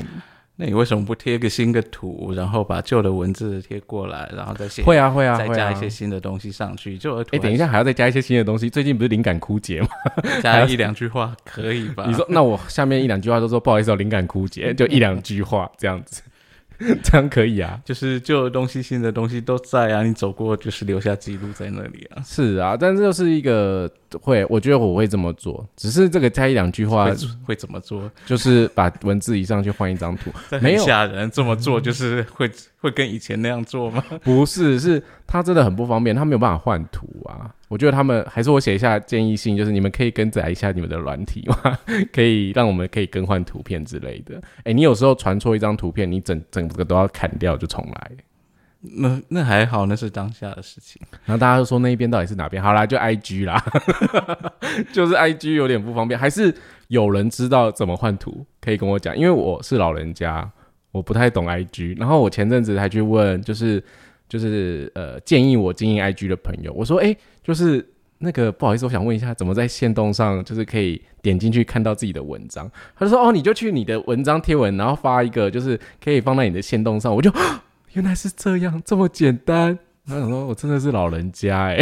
[0.61, 4.83] 那你为什么不贴个新的图，然后把旧的文字贴过来，然后再写？
[4.83, 6.99] 会啊会啊，再加一些新的东西上去。
[6.99, 8.69] 就哎，等一下还要再加一些新的东西。
[8.69, 9.89] 最近不是灵感枯竭吗？
[10.43, 12.07] 加一两句话可以吧？
[12.11, 16.23] 你说，那我下面一两句话都说不好意思，灵感枯竭， 就一两句话这样子。
[17.05, 22.23] 这样可以啊，就是旧的东西、新的东西都在啊，你走过就是留下记录在那里啊。
[22.25, 23.89] 是啊，但这就是一个
[24.21, 27.11] 会，我觉得我会这么做，只是这个加一两句话
[27.45, 28.11] 会怎么做？
[28.25, 30.31] 就是把文字移上去换一张图，
[30.63, 31.31] 没有吓人。
[31.31, 34.03] 这么做就是会会跟以前那样做吗？
[34.23, 37.53] 不是，是他真的很不方便，他没有办法换图啊。
[37.69, 41.79] 我觉得他们还是我写一下建议信，就是你们可以更改一下你们的软体嘛，
[42.15, 44.41] 可以让我们可以更换图片之类的。
[44.65, 48.11] 哎，你有时候传错一张图片，你整整个都要砍掉就重来。
[48.81, 51.01] 那那还好，那是当下的事情。
[51.25, 52.63] 然后大家都说那一边到底是哪边？
[52.63, 53.63] 好啦，就 I G 啦，
[54.93, 56.55] 就是 I G 有点不方便，还是
[56.89, 60.49] 有人知道怎么换图可以跟我讲，因为我是老人家，
[60.93, 61.95] 我不太懂 I G。
[61.99, 63.83] 然后我前阵子还去问，就是
[64.29, 67.17] 就是呃建议我经营 I G 的朋友，我说哎。
[67.49, 67.83] 就是
[68.19, 72.71] 那个不好意思，我想问一下，怎么在线动上就是可以点进去看到自己的文章？
[72.95, 77.11] 他就说哦，你就去你的文章贴文，然后发一个，就是可以放在你的线动上。
[77.15, 77.33] 我就
[77.93, 79.79] 原来是这样，这么简单。
[80.07, 81.79] 他想说我真的是老人家哎，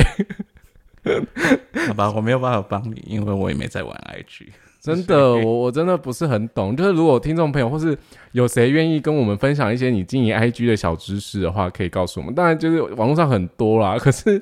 [1.87, 4.49] 好吧，我没有办法帮你，因为我也没在玩 IG。
[4.81, 6.77] 真的， 我我真的不是很懂。
[6.77, 7.97] 就是如果听众朋友或是
[8.33, 12.35] 有谁愿意跟我们分享一些你经营 IG 的小知识的话，可以告诉我们。
[12.35, 14.40] 当然，就是网络上很多啦， 可是。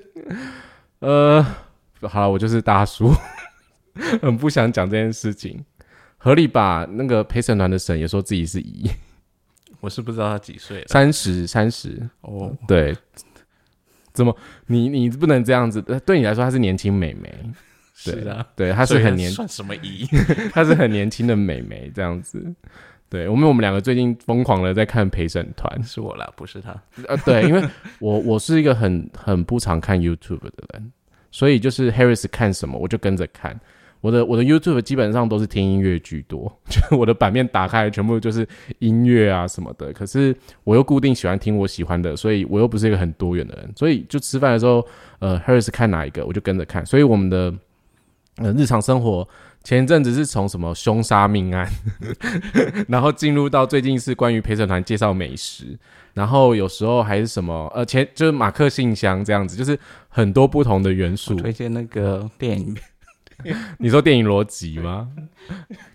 [1.01, 1.45] 呃，
[2.03, 3.13] 好了，我就是大叔，
[4.23, 5.63] 很不想讲这件事情。
[6.17, 6.87] 合理吧？
[6.93, 8.91] 那个陪审团的审也说自己是姨，
[9.85, 12.01] 我是不知道他几岁，三十，三十。
[12.23, 12.97] 哦，对，
[14.15, 14.35] 怎么
[14.67, 15.83] 你你不能这样子？
[16.07, 17.31] 对你来说，她是年轻美眉，
[17.95, 20.09] 是啊，对，她是很年算什么姨？
[20.55, 22.43] 她是很年轻的美眉，这样子。
[23.11, 26.75] 对我们，我们两个最近疯狂的在看陪审团，是我啦，不是他。
[27.07, 27.63] 呃，对，因为
[27.99, 30.91] 我我是一个很很不常看 YouTube 的人。
[31.31, 33.61] 所以就是 Harris 看什么我就跟着看。
[34.05, 38.47] 我的我的 YouTube 基本上都是听音乐居多，就我的版面打开全部就是
[38.79, 39.91] 音乐啊什么的。
[39.95, 43.73] 可是我又固定喜欢听我喜欢的，所以我又不是一个很多元的人。
[43.75, 44.87] 所以就吃饭的时候，
[45.21, 46.85] 呃，Harris 看哪一个我就跟着看。
[46.85, 47.55] 所以我们的
[48.37, 49.27] 呃日常生活
[49.63, 51.67] 前一阵子是从什么凶杀命案，
[52.87, 55.79] 然后进入到最近是关于陪审团介绍美食，
[56.13, 59.79] 然后有时候还是什么呃前就是马克信箱这样子，就是
[60.11, 61.35] 很多不同的元素。
[61.37, 62.77] 推荐那个电影。
[63.79, 65.09] 你说电影逻辑吗？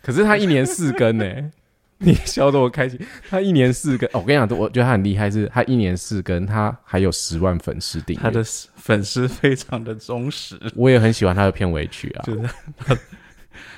[0.01, 1.25] 可是他一年四更呢，
[1.99, 2.99] 你笑得我开心。
[3.29, 8.43] 他一年四更，哦，我跟你讲，我觉得他很厉害，是他一年四更，他还有十万粉丝订阅，他的
[8.75, 10.59] 粉丝非常的忠实。
[10.75, 12.49] 我也很喜欢他的片尾曲啊，就是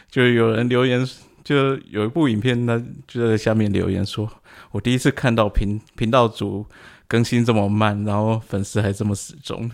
[0.09, 1.07] 就有人留言，
[1.43, 4.29] 就有一部影片，他就在下面留言说
[4.71, 6.65] ：“我第一次看到频频道组
[7.07, 9.69] 更新这么慢，然后粉丝还这么死忠。”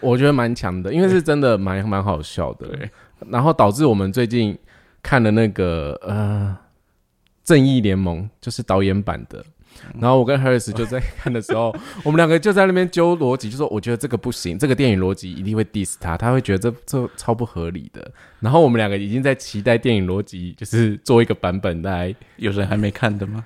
[0.00, 2.68] 我觉得蛮强的，因为是真的蛮蛮好笑的。
[3.26, 4.56] 然后导致我们最近
[5.02, 6.56] 看了那个呃
[7.44, 9.44] 《正义联盟》就是导演版的，
[9.98, 18.10] 然后我跟 Harris 就在看的时候， 我们两个就在那边揪逻辑，就说我觉得这个不行，这个电影逻辑一定会 diss 他，他会觉得这这超不合理的。
[18.40, 23.44] 然后我们两个已经在期待电影逻辑，就是做一个版本来，有人还没看的吗？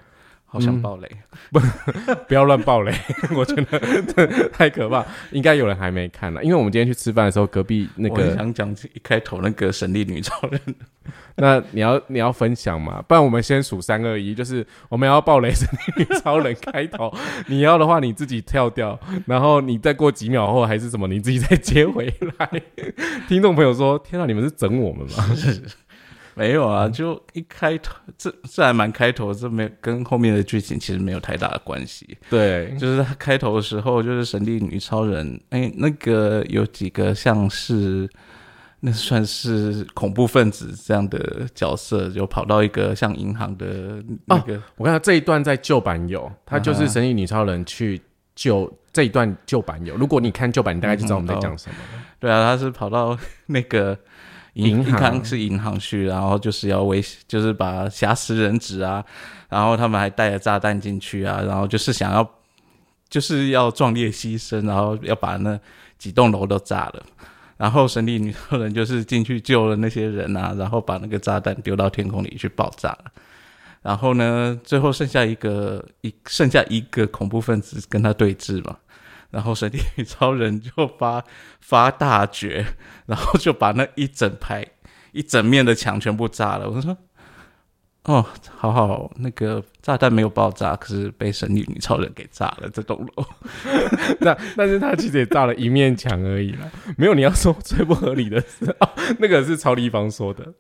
[0.53, 1.09] 好想爆雷，
[1.51, 1.59] 不
[2.29, 2.93] 不要乱爆雷，
[3.35, 5.03] 我觉得 太可怕。
[5.31, 10.61] 应该有人还没看呢，因为我们今天去吃饭的时候，隔壁那个想讲一开头那个神力女超人，
[11.37, 13.01] 那你要你要分享嘛？
[13.09, 17.11] 不然我们先数三二一，就是我们要爆雷神力女超人开头，
[17.47, 22.63] 你要的话你自己跳掉，然后你再过几秒后还是什么，你自己再接回来。
[23.27, 25.25] 听众朋友说：“天啊，你们是整我们吗？”
[26.37, 32.17] 没有啊，就一开头，这这还蛮开头，这没跟后面的剧情其实没有太大的关系。
[32.31, 38.09] 对，就是他开头的时候，就是神力女超人，哎，那个有几个像是
[38.81, 44.59] 那算是恐怖分子这样的角色，就跑到一个像银行的那个。
[44.77, 48.01] 我看到这一段在旧版有，他就是神力女超人去
[48.35, 49.95] 救这一段旧版有。
[49.97, 52.03] 如果你看旧版，你大概就知道我们在讲什么了。
[52.19, 53.99] 对啊，他是跑到那个。
[54.55, 55.25] 银行。
[55.25, 59.05] 是银行去，然后就是要威胁，就是把挟持人质啊，
[59.49, 62.29] 然后他们还带着炸弹进去啊，然后就是想要，
[63.09, 65.59] 就是要壮烈牺牲，然后要把那
[65.99, 67.03] 几栋楼都炸了，
[67.57, 73.05] 然后神力女超人就是进去救了那些人啊，然后把那个炸弹丢到天空里去爆炸了，
[73.81, 78.77] 然后呢，最后剩下一个一剩下一个恐怖分子跟他对峙嘛。
[79.33, 81.25] 然后神力女超人就发
[81.61, 82.65] 发大绝，
[83.07, 84.65] 然后就把那一整排、
[85.11, 86.71] 一整面的墙全部炸了。
[86.71, 86.97] 我说
[88.05, 88.25] ：“哦，
[88.57, 93.25] 好好，那个炸弹没有爆炸，可是被神力女超人给炸了这栋楼。
[94.21, 100.53] 那但是他其实也炸了一面墙而已啦，没有你要说最不合理的是，哦，那个是曹立方说的。”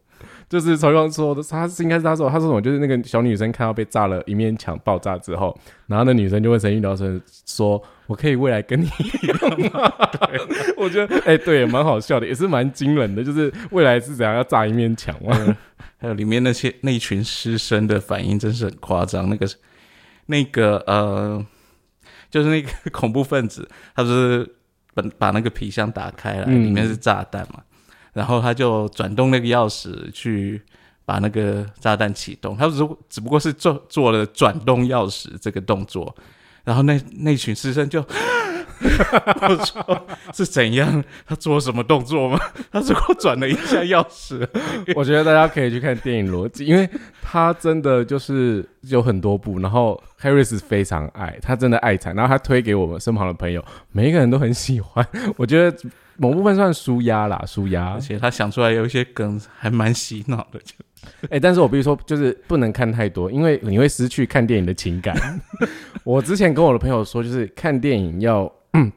[0.52, 2.60] 就是曹光说的，他是应该是他说，他说什么？
[2.60, 8.84] 就是那个小女生看到被炸了一面墙爆炸之后，然后那女生就问神韵老师说：“我可以未来跟你
[9.22, 9.38] 一样
[9.72, 9.90] 吗？”，
[10.76, 13.24] 我觉得哎，对，蛮好笑的，也是蛮惊人的。
[13.24, 15.56] 就是未来是怎样要炸一面墙吗？
[15.96, 19.30] 还有里面那些那一群师生的反应真是很夸张。
[19.30, 19.48] 那个
[20.26, 21.42] 那个呃，
[22.30, 24.46] 就是那个恐怖分子，他不是
[24.92, 27.62] 把把那个皮箱打开了，里面是炸弹嘛。
[28.12, 30.60] 然后他就转动那个钥匙去
[31.04, 36.14] 把那个炸弹启动，他只只不过是做做了转动钥匙这个动作，
[36.62, 41.02] 然后那那群师生就，我说是怎样？
[41.26, 42.38] 他做了什么动作吗？
[42.70, 44.46] 他只不过转了一下钥匙。
[44.94, 46.88] 我觉得大家可以去看电影逻辑，因为
[47.22, 55.06] 他真的就是有很多部，然后 Harris 非常爱他，真的爱惨，然后他推给我们身旁的朋友，每一个人都很喜欢。
[55.36, 55.76] 我觉得。
[56.16, 60.74] 某部分算舒压啦，舒压，而且他想出来有一些梗还蛮洗脑的，就
[61.30, 65.16] 哎，但是我必须说，就是不能看太多，因为你会失去看电影的情感。
[66.04, 68.44] 我之前跟我的朋友说，就是看电影要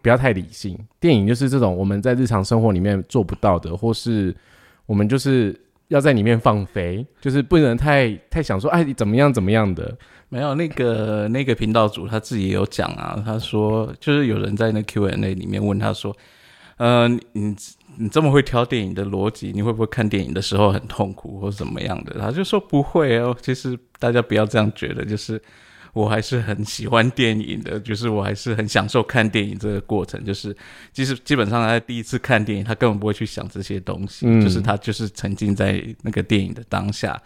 [0.03, 4.35] 不要太理性，电影就是这种我们在日常生活里面做不到的，或是
[4.85, 9.97] 我们就是要在里面放飞，就是不能太太想说，哎，怎么样怎么样的。
[10.29, 16.15] 没有那个那个频道主他自己也有讲啊，他说就是有人在那 Q&A 里面问他说。
[16.77, 17.55] 呃，你
[17.97, 22.19] 你这么会挑电影的逻辑，你会不会看电影的时候很痛苦或者怎么样的？
[22.19, 23.35] 他就说不会哦。
[23.41, 25.41] 其实大家不要这样觉得，就是
[25.93, 30.21] 我还是很喜欢电影的，就是我还是很享受看电影这个过程。
[30.25, 30.53] 就是
[30.91, 37.17] 其实基本上他第一次看电影，他根本不会去想这些东西，就是他就是沉浸在那个电影的当下。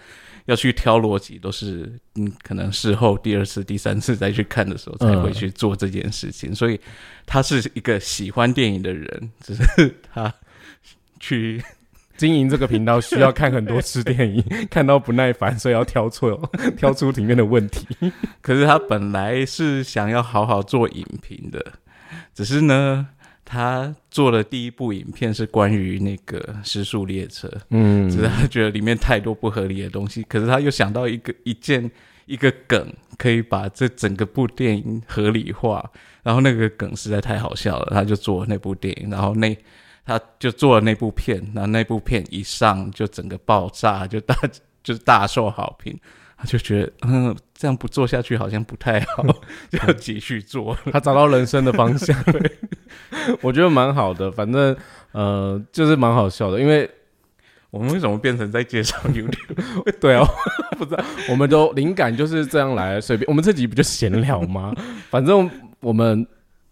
[0.50, 6.56] 要去挑逻辑，都是嗯，可能事后第二次、第三次再去看的时候才会去做这件事情。
[6.56, 6.80] 所以
[7.28, 10.34] 他是一个喜欢电影的人，只是他
[11.20, 11.64] 去
[12.18, 16.42] 经营这个频道需要看很多次电影， 看到不耐烦，所以要挑错，
[16.76, 17.86] 挑出里面的问题。
[18.42, 21.64] 可是他本来是想要好好做影评的，
[22.34, 23.08] 只是呢，
[23.52, 31.90] 他做的第一部影片是关于那个时速列车，嗯只是他觉得里面太多不合理的东西，可是他又想到一个一件
[32.28, 35.84] 一个梗，可以把这整个部电影合理化，
[36.22, 39.58] 然后那个梗实在太好笑了，他就做了那部电影，然后那
[40.06, 44.36] 他就做了那部片，然后那部片一上就整个爆炸，就大
[44.84, 46.00] 就是大受好评。
[46.38, 49.26] 他就觉得，嗯，这样不做下去好像不太好，
[49.70, 50.74] 就继续做。
[50.94, 52.18] 他找到人生的方向，
[53.44, 54.32] 我觉得蛮好的。
[54.32, 54.74] 反正
[55.12, 56.90] 呃，就是蛮好笑的，因为
[57.70, 60.00] 我们为什么变成在介绍 YouTube？
[60.00, 60.26] 对哦，
[60.78, 63.28] 不知道，我们都灵感就是这样来，随便。
[63.28, 64.74] 我们这集不就闲聊吗？
[65.10, 65.52] 反正
[65.82, 66.26] 我们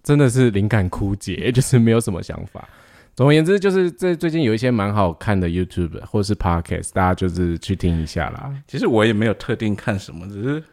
[0.03, 2.65] 真的是灵感枯竭，就是没有什么想法。
[3.13, 8.53] 总而言之，就是这最近有一些蛮好看的 YouTube 或是 Podcast，大家就是去听一下啦。
[8.67, 10.63] 其实我也没有特定看什么，只是，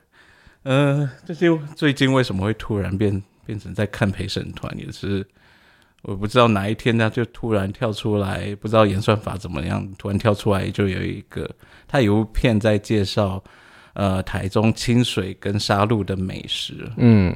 [0.64, 5.26] 呃，这些最近为什么会突然变变成在看陪审团，也是
[6.02, 11.48] 我不知道哪一天他就突然跳出来，不知道演算法怎么样，突然跳出来就有一个，
[11.86, 13.42] 他有一片在介绍，
[13.92, 17.34] 呃，台中清水跟沙鹿的美食，嗯，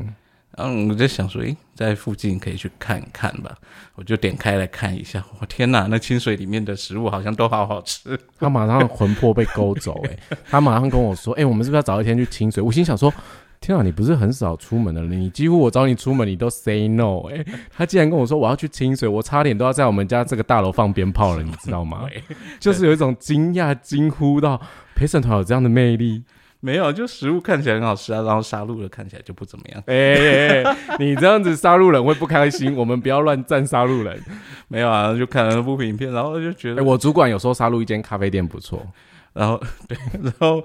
[0.58, 3.56] 然后我就想说，诶，在附近可以去看看吧，
[3.94, 8.18] 我就点开来看一下，我天哪，那清水里面的食物好像都好好吃。
[8.40, 10.18] 他马上魂魄被勾走、欸，
[10.50, 12.60] 他马上跟我说，哎、我们是不是要找一天去清水？
[12.60, 13.14] 我心想说，
[13.60, 22.02] 天啊，你不是很少出门的人，你几乎我找你出门你都 say no，哎、他竟然跟我说我要去清水，我差点都要在我们家这个大楼放鞭炮了，你知道吗？
[22.58, 24.60] 就是有一种惊讶、惊呼到
[24.96, 26.24] 陪审团有这样的魅力。
[26.60, 29.82] 没有，就食物看起来很好吃啊，然后杀戮的看起来就不怎么样。
[29.86, 34.20] 哎、欸欸你这样子杀戮人会不开心，我们不要乱赞杀戮人。
[34.66, 38.86] 没有啊，就看了那部影片，然后就觉哎、得，我主管有说杀戮一间咖啡店不错，
[39.32, 40.64] 然后对，然后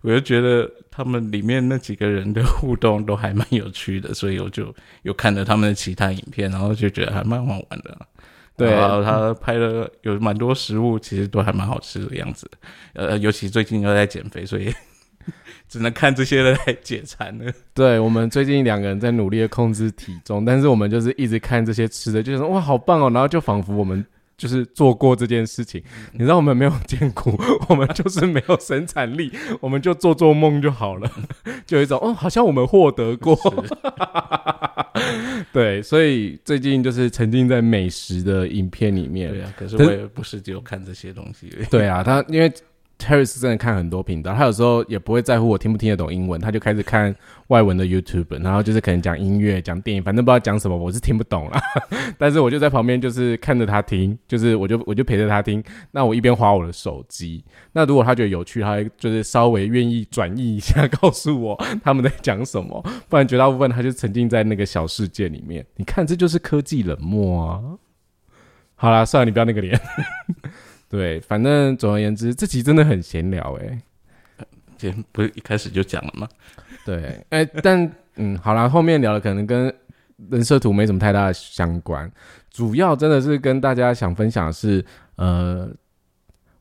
[0.00, 8.00] 我就觉得他们里面那几个人的互动都还蛮有趣的，所以我就有看了他们的其他影片，然后就觉得还蛮好玩的啊、
[8.56, 12.50] 对然后他拍了有蛮多食物，其实都还蛮好吃的样子。
[12.94, 14.72] 呃，尤其最近又在减肥，所以
[15.68, 17.52] 只能看这些来解馋了。
[17.72, 24.04] 对我们最近两个人在努力的控制体重，但是我们就是一直看这些吃的，就是说哇好棒哦，然后就仿佛我们
[24.36, 25.82] 就是做过这件事情。
[26.12, 31.10] 你知道我们没有艰苦，我们就是没有生产力，我们就做做梦就好了，
[31.66, 33.36] 就有一种哦好像我们获得过。
[35.52, 39.30] 对，所以最近就是沉浸在美食的影片里面。
[39.30, 41.48] 对啊，可是我也不是只有看这些东西。
[41.70, 42.52] 对啊，他因为
[42.98, 47.14] Terry 是真的看很多频道，他有时候也不会在乎我听不听得懂英文，他就开始看
[47.48, 51.60] 外文的 YouTube，然后就是可能讲音乐、讲电影，反正不知道讲什么，我是听不懂啦。
[52.16, 57.44] 但是我就在旁边就是看着他听，就是我就我就陪着他听，那我一边划我的手机。
[57.72, 65.66] 那如果他觉得有趣，他就是稍微愿意转译一下，告诉我他们在讲什么，不然绝大部分他就沉浸在那个小世界里面。
[65.76, 67.60] 你看，这就是科技冷漠啊。
[68.76, 69.78] 好啦，算了，你不要那个脸。
[70.94, 73.82] 对，反正总而言之，这集真的很闲聊哎、
[75.10, 76.28] 不是一开始就讲了吗？
[76.86, 79.74] 对，哎、但嗯，好啦，后面聊的可能跟
[80.30, 82.08] 人设图没什么太大的相关，
[82.48, 84.84] 主要真的是跟大家想分享的是，
[85.16, 85.68] 呃，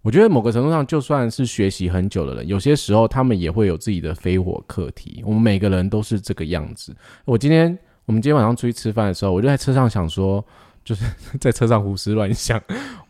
[0.02, 5.22] 我觉得某个程度上，就算是学习很久的人，有些时候他们也会有自己的非我课题。
[5.28, 6.92] 我们每个人都是这个样子。
[7.24, 10.44] 我今天我们今天晚上出去吃饭的时候，我就在车上想说，
[10.84, 11.06] 就是
[11.40, 12.62] 在车上胡思乱想，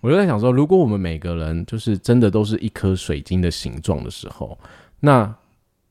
[0.01, 4.57] 我就在想说，如果我们每个人就是真的都是一颗水晶的形状的时候，
[4.99, 5.34] 那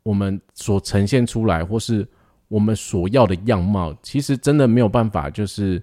[0.03, 2.07] 我们所呈现出来，或是
[2.49, 5.83] 我们所要的样貌，其实真的没有办法，就是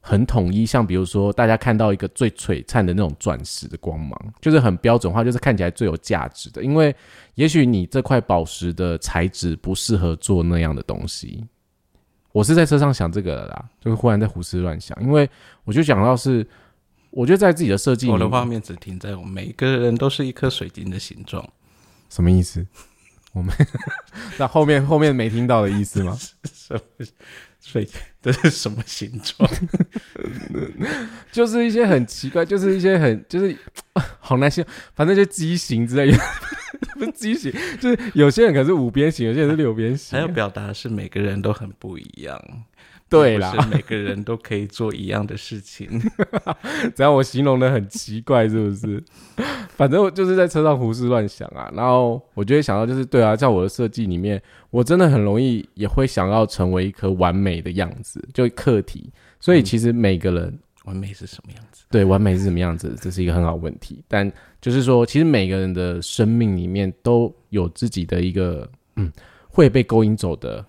[0.00, 0.64] 很统一。
[0.66, 6.62] 像比如说，大家看到一个最璀璨的那种钻石的光芒，就是很标准化，就是看起来最有价值的。
[6.62, 6.94] 因为
[7.34, 11.44] 也许你这块宝石的材质不适合做那样的东西。
[12.36, 15.26] 我是在车上想这个的啦，就是忽然在胡思乱想，因为
[15.64, 16.46] 我就讲到是，
[17.08, 21.42] 我觉得在自己的设计里我的画面只停在我们每个人都是一颗水晶的形状，
[22.10, 22.66] 什么意思？
[23.32, 23.54] 我们
[24.38, 26.14] 那后面后面没听到的意思吗？
[26.44, 27.06] 什么
[27.58, 27.88] 水
[28.32, 29.48] 这是什么形状？
[31.30, 33.56] 就是一些很奇怪，就是一些很就是
[34.18, 36.18] 好难形容，反正就畸形之类的，
[36.98, 40.28] 不是畸形，就是有些人可能是五边形，有些人是六边形还要。
[40.28, 42.38] 表达的是每个人都很不一样。
[43.08, 45.88] 对啦不是每个人都可以做一样的事情。
[46.94, 49.02] 只要我形容的很奇怪，是不是？
[49.76, 59.12] 反正我就是在车上胡思乱想啊，然后我就会想到，就是对啊，在我的设计里面，我真的很容易也会想要成为一颗完美的样子，就课题。
[59.38, 61.84] 所以其实每个人，完美是什么样子？
[61.90, 62.96] 对，完美是什么样子？
[63.00, 64.02] 这是一个很好问题。
[64.08, 64.30] 但
[64.60, 69.12] 就是说，其实每个人的生命里面都有自己的一个嗯
[69.48, 70.64] 会被勾引走的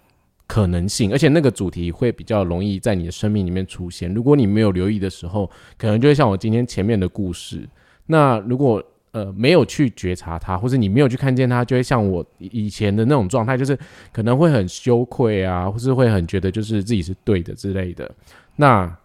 [0.48, 4.12] 可能性，而且那个主题会比较容易在你的生命里面出现。
[4.14, 7.68] 如果你没有留意的时候，可能就会像我今天前面的故事。
[8.06, 8.82] 那如果
[9.12, 13.78] 呃没有去觉察它，或者你没有去看见它，就会像我以前的那种状态，就是
[14.14, 18.10] 可能会很羞愧啊，或是会很觉得就是自己是对的之类的。
[18.56, 18.98] 那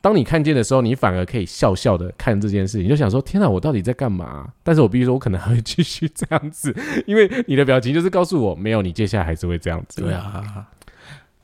[0.00, 4.48] 当你看见的时候，你反而可以笑笑的看这件事情，就想说：天哪，我到底在干嘛？
[4.62, 6.74] 但是我必须说，我可能还会继续这样子，
[7.04, 10.00] 因为你的表情就是告诉我，没有，你接下来还是会这样子。
[10.00, 10.66] 对啊。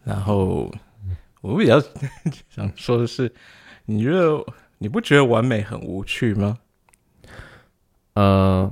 [0.04, 0.70] 然后
[1.40, 1.80] 我比较
[2.48, 3.32] 想说的是，
[3.86, 4.44] 你觉得
[4.78, 6.58] 你不觉得完美很无趣吗？
[8.14, 8.70] 呃，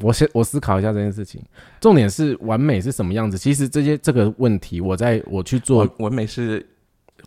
[0.00, 1.42] 我先我思考一下这件事情。
[1.80, 3.36] 重点是完美是什么样子？
[3.36, 6.66] 其实这些这个问题，我在我去做完美是。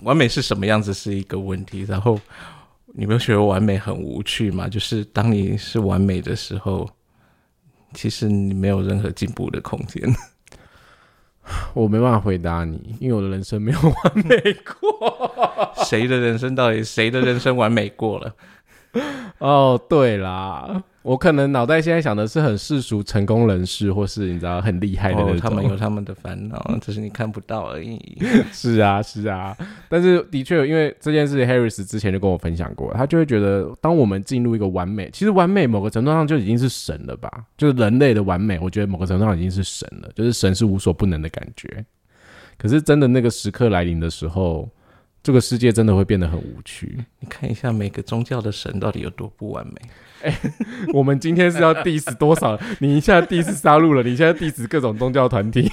[0.02, 2.20] 完美是什么样子是一个问题，然后
[2.88, 4.68] 你没有觉得完美很无趣吗？
[4.68, 6.90] 就是当你是完美的时候，
[7.94, 10.02] 其实你没有任何进步的空间。
[11.74, 15.74] 我没办法回答你，因为我的人生没有完美过。
[15.86, 18.34] 谁的人生到底谁的人生完美过了？
[19.40, 20.84] 哦，对啦。
[21.04, 25.38] 我可能脑袋现在想的是很世俗成功人士，或是你知道很厉害的那种。
[25.38, 28.00] 他们有他们的烦恼， 只是你看不到而已。
[28.54, 29.56] 是啊，是啊。
[29.90, 37.30] 但是的确，因为这件事，Harris 之前就跟我分享过，他就会觉得，当我们进入一个完美，其实完美某个程度上就已经是神了吧？
[37.58, 41.86] 就是人类的完美，我觉得某个程度上已经是神了，就是神是无所不能的感觉。
[42.58, 44.70] 可是真的那个时刻来临的时候。
[45.24, 46.98] 这个世界真的会变得很无趣。
[47.22, 49.74] 你看一下每个宗教的神到底有多不完美。
[50.24, 50.38] 哎，
[50.94, 52.60] 我们今天是要 diss 多少？
[52.80, 55.72] 你一下 diss 杀戮了，你现在 diss 各种宗教团体，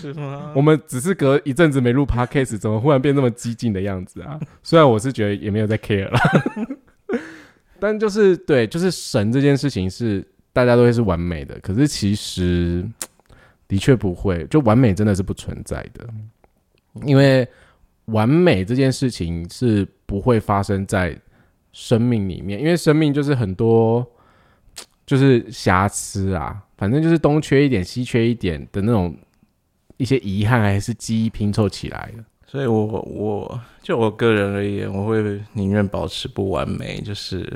[0.00, 0.52] 是吗？
[0.56, 4.38] 我们只是隔一阵子没录 podcast，怎么忽然变那么激进的样子啊？
[4.62, 6.18] 虽然我是觉得也没有在 care 了，
[7.80, 10.22] 但就是对，就是神这件事情是
[10.52, 12.86] 大家都会是完美的，可是其实
[13.66, 16.06] 的确不会，就完美真的是不存在的，
[17.06, 17.48] 因为。
[18.06, 21.16] 完美这件事情是不会发生在
[21.72, 24.06] 生命里面，因为生命就是很多
[25.06, 29.16] 就是瑕疵啊，反正就是东缺一点西缺一点的那种
[29.96, 32.24] 一些遗憾，还是记忆拼凑起来的。
[32.46, 37.50] 所以，我我就我个人而言，我会宁愿保持不完美，就是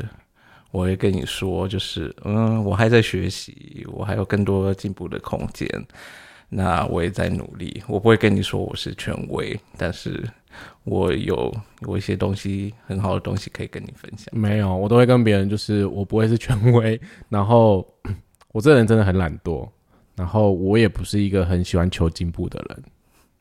[0.71, 5.69] 我会跟你说，就是嗯，我还在学习，我还有更多进步的空间。
[6.49, 10.23] 那我也在努力，我不会跟你说我是权威，但是
[10.85, 14.27] 我有有一些东西很好的东西可以跟你分享。
[14.33, 17.87] 没有，我都会跟别人，就是我不会是权威，然后
[18.53, 19.69] 我这人真的很懒惰，
[20.15, 22.83] 然后我也不是一个很喜欢求进步的人。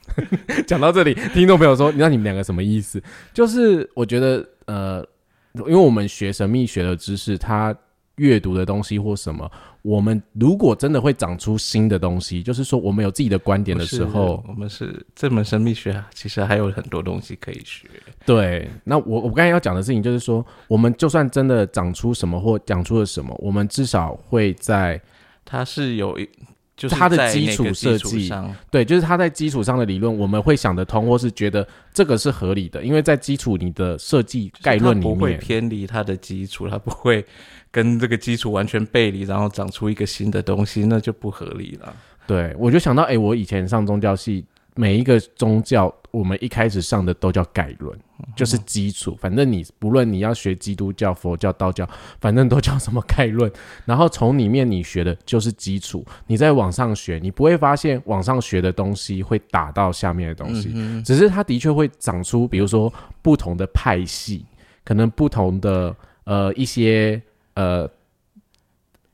[0.68, 3.02] 讲到这里，听众朋友说，你知道你们两个什么意思？
[3.34, 5.08] 就是我觉得，呃，
[5.54, 7.76] 因为我们学神秘学的知识，它
[8.16, 9.50] 阅读的东西或什么。
[9.82, 17.88] 我们如果真的会长出新的东西，就是说我们有自己的观点的时候，我们是这门神秘学，其实还有很多东西可以学。
[18.26, 25.00] 对，那我我刚才要讲的事情就是说，我们就算真的长出什么或讲出了什么，我们至少会在
[25.44, 26.28] 它是有一，
[26.76, 28.32] 就是它的基础设计，
[28.70, 37.26] 对，就是它在基础上的理论，我们会想得通，或是觉得这个是合理的，因为在基础你的设计概论里面不会偏离它的基础，它不会。
[37.72, 41.94] 跟这个基础完全背离，然后长出一个新的东西，那就不合理了。
[42.26, 44.46] 对，我就想到，哎，我以前上宗教系，
[44.76, 47.98] 每一个宗教，我们一开始上的都叫概论，
[48.36, 49.18] 就是基础。
[49.20, 51.90] 反正你不论你要学基督教、佛教、道教，
[52.22, 53.52] 反正都叫什么概论。
[53.86, 60.74] 然后从里面你学的就是基础，你在网上学，你不会发现网上学的东西会打到下面的东西，
[61.04, 64.46] 只是它的确会长出，比如说不同的派系，
[64.84, 65.96] 可能不同的
[66.26, 67.22] 呃一些。
[67.56, 67.90] 呃，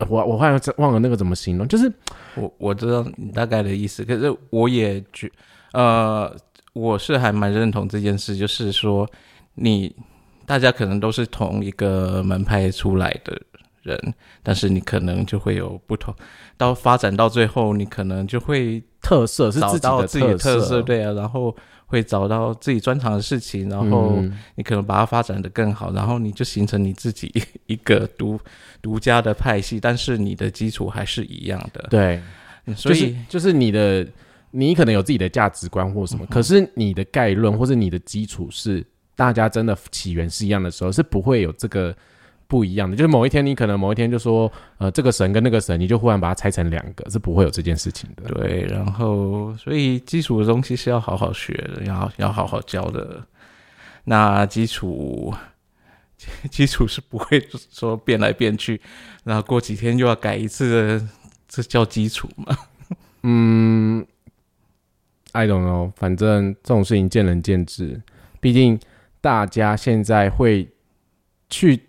[0.09, 1.93] 我我好像忘了那个怎么形容，就是
[2.33, 5.31] 我我知道你大概的意思，可是我也觉，
[5.73, 6.35] 呃，
[6.73, 9.09] 我是还蛮认同这件事，就是说
[9.55, 9.95] 你
[10.45, 13.41] 大家可能都是同一个门派出来的
[13.81, 14.13] 人，
[14.43, 16.13] 但是你可能就会有不同，
[16.57, 21.55] 到发展到最后，你可能就会特色是找到自己的特色，对啊，然后。
[21.91, 24.23] 会找到自己专长的事情，然后
[24.55, 27.29] 你可能把它发展的更好，然后你就形成你自己
[27.65, 28.39] 一个独
[28.81, 31.85] 独家的派系，但是你的基础还是一样的。
[31.89, 32.21] 对，
[32.77, 34.07] 所以就是你的，
[34.51, 38.85] 你可能有自己的价值观或什么，可是你的概论或者你的基础是
[39.15, 41.95] 大家真的起源是一样的时候，是不会有这个。
[42.47, 48.27] 不一样的，就是某一天你可能某一天就说，呃，这个神跟那个神，你就忽然把它拆成两个，是不会有这件事情的。
[48.27, 53.25] 对，然后所以基础的东西是要好好学的，要要好好教的。
[54.03, 55.33] 那基础
[56.51, 57.41] 基础是不会
[57.71, 58.81] 说变来变去，
[59.23, 61.01] 然后过几天又要改一次，
[61.47, 62.57] 这叫基础吗？
[63.23, 64.05] 嗯
[65.31, 68.01] ，I don't know，反正这种事情见仁见智。
[68.39, 68.79] 毕竟
[69.19, 70.67] 大家现在会
[71.49, 71.79] 去，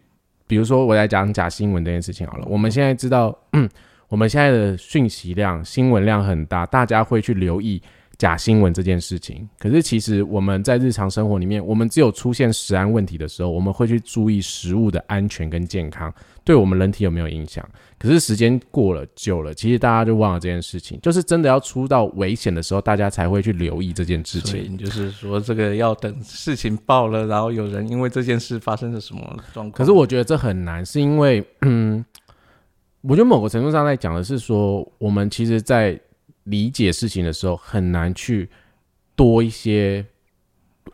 [0.47, 2.47] 比如说我在讲假新闻这件事情好了。
[2.49, 3.37] 我们现在知道，
[4.09, 7.83] 我们现在的讯息量、新闻量很大，大家会去留意。
[8.23, 16.15] 假新闻这件事情，可是其实我们在日常生活里面，我们只有出现食安问题的时候，我们会去注意食物的安全跟健康，
[16.45, 17.69] 对我们人体有没有影响。
[17.99, 24.79] 可是时间过了久了，其实大家就忘了这件事情，就是真的要出到危险的时候，大家才会去留意这件事情。
[24.79, 29.21] 就是说，这个要等事情爆了，然后有人因为这件事发生了什么
[29.53, 29.73] 状况。
[29.73, 32.05] 可是我觉得这很难，是因为，嗯，
[33.01, 36.01] 我觉得某个程度上在讲的是说，我们其实，在
[36.45, 38.49] 理解事情的时候很难去
[39.15, 40.05] 多一些，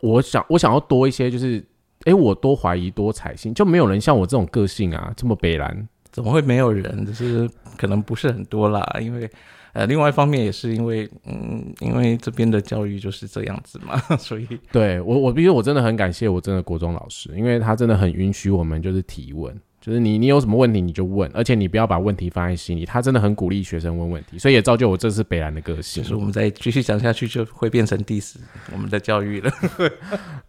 [0.00, 1.64] 我想我想要多一些，就是
[2.04, 7.04] 哎，我多怀疑多采信，就没有人像我这种个性啊，这么北蓝，怎么会没有人？
[7.06, 9.30] 就是可能不是很多啦，因为
[9.72, 19.54] 呃，另外一方面也是因为嗯，因为这边的教育就是这样子嘛， 所以对我我，比如我真的很感谢我真的国中老师，因为他真的很允许我们就是提问。
[19.80, 22.84] 就是你，你有什么问题你就问，而且你不要把问题放在心里。
[22.84, 26.02] 他真的很鼓励学生问问题，所以也造就我这次北兰的个性。
[26.02, 28.40] 就是我们再继续讲下去，就会变成第四
[28.72, 29.50] 我们的教育了。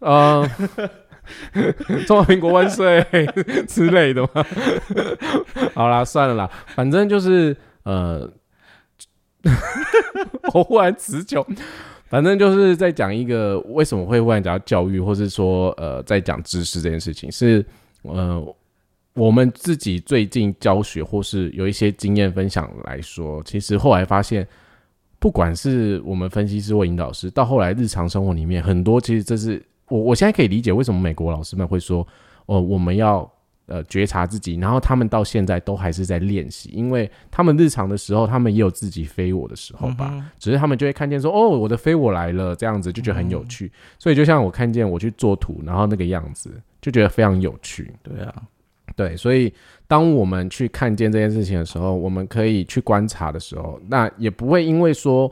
[0.00, 0.42] 啊，
[2.06, 3.06] 中华民国万岁
[3.68, 4.44] 之类的嘛？
[5.74, 8.28] 好啦，算了啦，反正就是呃，
[10.52, 11.46] 我忽然持久，
[12.06, 17.64] 反正就是在讲一个为什么会忽然讲到教育，或是说呃，在讲知识这件事情是
[18.02, 18.44] 呃。
[19.14, 24.46] 我们自己最近教学或是有一些经验分享来说，其实后来发现，
[25.18, 32.06] 不管是我们分析师或引导师，到后来日常生活里面，很多其实这是我我现在可以理解为什么美国老师们会说，
[32.46, 33.30] 哦，我们要
[33.66, 46.50] 呃觉察自己，然后他们到现在都还是在练习，因为他们日常的时候，他们也有自己飞我的时候吧，只是他们就会看见说，哦，我的飞我来了，这样子就觉得很有趣，所以就像我看见我去做图，然后那个样子
[46.80, 48.42] 就觉得非常有趣，对啊。
[48.96, 49.52] 对，所以
[49.86, 55.30] 当我们去看见这件事情的时候，我们可以去观察的时候，那也不会因为说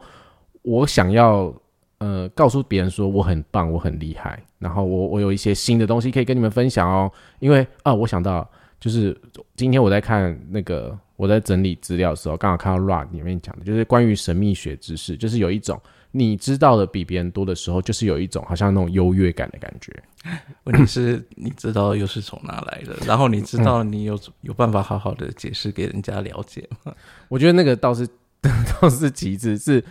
[0.62, 1.52] 我想要
[1.98, 7.10] 呃告诉别人说我很棒，我很厉害，然后我我有一些新的东西可以跟你们分享哦。
[7.40, 8.48] 因为啊，我想到
[8.80, 9.18] 就是
[9.56, 15.80] 今天我在看那个我在整理资料的时候，刚好看到 Run 里面讲的，就是关于神秘学知识，就是有一种。
[16.18, 19.92] 你知道的比别人多的时候，就是有一种好像那种优越感的感觉。
[20.64, 22.96] 问题是你知道又是从哪来的？
[23.06, 26.92] 然后你知道你有有办法好好的解释给人家了解吗？
[27.28, 28.06] 我觉得那个倒是
[28.80, 29.82] 倒是其次，是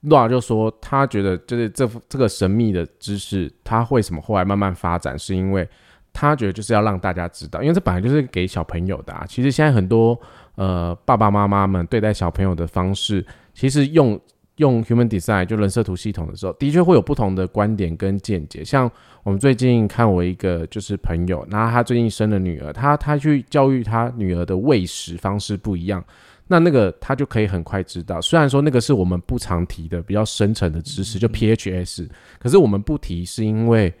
[0.00, 5.68] 诺尔就说他觉得就是这这个神秘的知识，他为什么后来慢慢发展，是因为
[6.12, 9.12] 他觉得就是要让大家知道，因为这本来就是给小朋友的。
[9.12, 9.24] 啊。
[9.28, 10.18] 其实现在很多
[10.54, 14.18] 呃爸爸妈妈们对待小朋友的方式，其实用。
[14.56, 18.64] 用 Human Design 就人设图系统的时候，的确会有不同的观点跟见解。
[18.64, 18.90] 像
[19.22, 26.02] 我们最近看我一个就是朋友，然后他最近生了女儿，他他去教育他女儿的喂食方式不一样，
[26.46, 28.18] 那那个他就可以很快知道。
[28.20, 33.92] 虽然说那个是我们不常提的比较深层的知识，就 PHS，可是我们不提是因为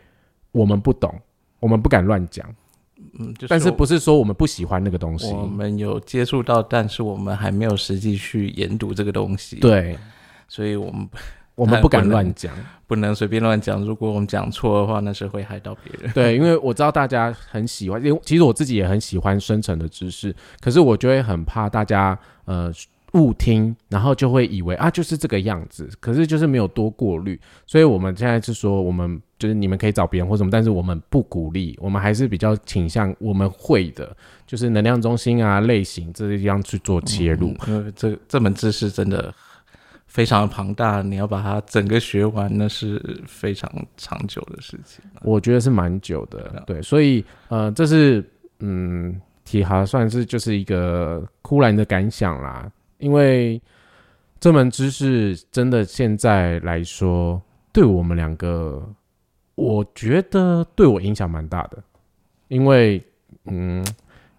[0.52, 1.14] 我们不懂，
[1.60, 2.46] 我们不敢乱讲。
[3.18, 5.30] 嗯，就是但是不是说我们不喜欢那个东西？
[5.32, 9.56] 我们有接触到，但是我们还没有实际去研读这个东西。
[9.56, 9.98] 对。
[10.48, 11.08] 所以我们
[11.56, 12.54] 我们不敢乱讲，
[12.86, 13.82] 不能随便乱讲。
[13.82, 16.12] 如果我们讲错的话，那是会害到别人。
[16.12, 22.70] 对，因为我知道大家很喜欢，因为其实我自己也很喜欢深层的知识，可是我就会很怕大家呃
[23.14, 27.40] 误听，然后就会以为啊就是这个样子，可是就是没有多过滤。
[27.66, 34.14] 所以我们现在是说，我们就是你们可以找别人或什么，但是我们不鼓励，我们还是比较倾向我们会的，
[34.46, 37.54] 就是能量中心啊类型这些地方去做切入。
[37.94, 39.34] 这这门知识真的。
[40.06, 45.04] 非常庞大，你要把它整个学完，那是非常长久的事情。
[45.22, 48.24] 我觉得是蛮久的，对，所以呃，这是
[48.60, 52.70] 嗯，体哈算是就是一个忽然的感想啦。
[52.98, 53.60] 因为
[54.40, 57.42] 这门知识真的现在来说，
[57.72, 58.82] 对我们两个，
[59.54, 61.82] 我觉得对我影响蛮大的。
[62.48, 63.02] 因为
[63.44, 63.84] 嗯，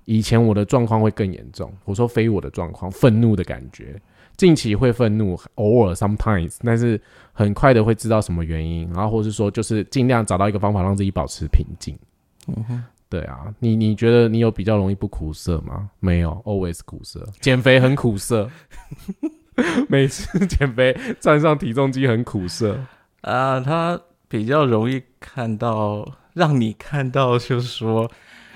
[0.06, 4.02] 以前我的状况会更严重，我说非我的状况，愤怒的感觉。
[4.38, 7.00] 近期会愤怒，偶尔 sometimes，但是
[7.34, 11.98] 很快的会知道什么原因，然后或是说就是尽量找到一个方法让自己保持平静。
[12.48, 15.90] 嗯哼，对啊，你你觉得你有比较容易不苦涩吗？
[16.00, 17.28] 没有，always 苦涩。
[17.42, 18.50] 减肥很苦涩，
[19.90, 22.80] 每次减肥站上体重机很苦涩
[23.22, 23.60] 啊。
[23.60, 28.10] 他比较容易看到，让你看到就是说。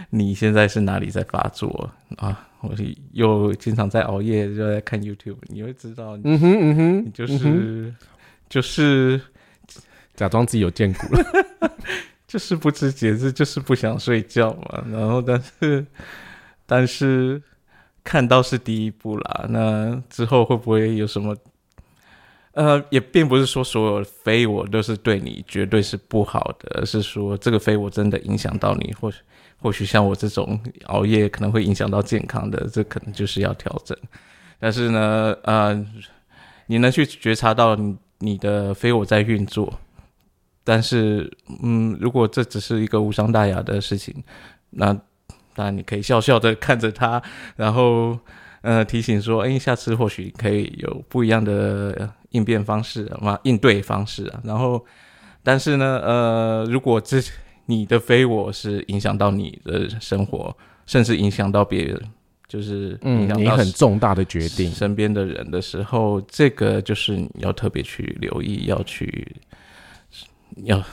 [0.09, 2.49] 你现在是哪里在发作啊？
[2.61, 7.93] 我是又经常在熬夜，就在看 YouTube，你会知道，嗯哼嗯哼，你就是、
[8.49, 9.19] 就是
[10.15, 11.23] 假装自己有见骨了。
[12.27, 14.83] 就是不知节制，就是不想睡觉嘛。
[14.89, 15.85] 然后，但是
[16.65, 17.41] 但是
[18.03, 21.35] 看到是第一步啦，那之后会不会有什么？
[22.53, 29.17] 呃，也并不是说所有非我都是对你绝对是不好的，而是说这个非我真的影响到你，或许
[29.61, 33.97] 或许像我这种熬夜可能会影响到健康的，这可能就是要调整。
[34.59, 35.85] 但是呢，呃，
[36.67, 37.77] 你能去觉察到
[38.19, 39.73] 你的非我在运作，
[40.63, 41.31] 但是，
[41.63, 44.23] 嗯，如果这只是一个无伤大雅的事情，
[44.69, 44.95] 那
[45.55, 47.21] 那你可以笑笑的看着他，
[47.55, 48.19] 然后
[48.61, 54.41] 呃提醒说，哎，下次或许可以有不一样的应变方式嘛，应对方式啊。
[54.43, 54.83] 然后，
[55.43, 57.21] 但是呢，呃，如果这
[57.65, 60.55] 你的非我是影响到你的生活，
[60.85, 62.01] 甚至影响到别人，
[62.47, 64.69] 就是影嗯，你响到很重大的决定。
[64.71, 69.35] 身边的人的时候，这个就是你要特别去留意，要去
[70.63, 70.83] 要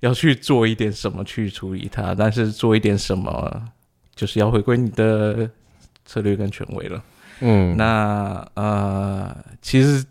[0.00, 3.62] 要去做一点什么去处理它，但是做一点什么，
[4.14, 5.48] 就是要回归你的
[6.06, 7.02] 策略跟权威了。
[7.40, 10.02] 嗯，那呃，其实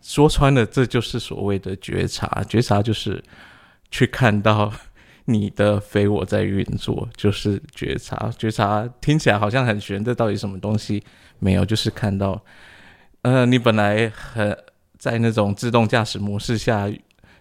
[0.00, 2.42] 说穿了，这就是所谓的觉察。
[2.48, 3.22] 觉察就是
[3.90, 4.72] 去看到
[5.26, 8.32] 你的非我在运作，就是觉察。
[8.38, 11.04] 觉察听起来好像很玄，这到底什么东西？
[11.38, 12.42] 没有，就是看到，
[13.22, 14.56] 呃，你本来很
[14.98, 16.90] 在那种自动驾驶模式下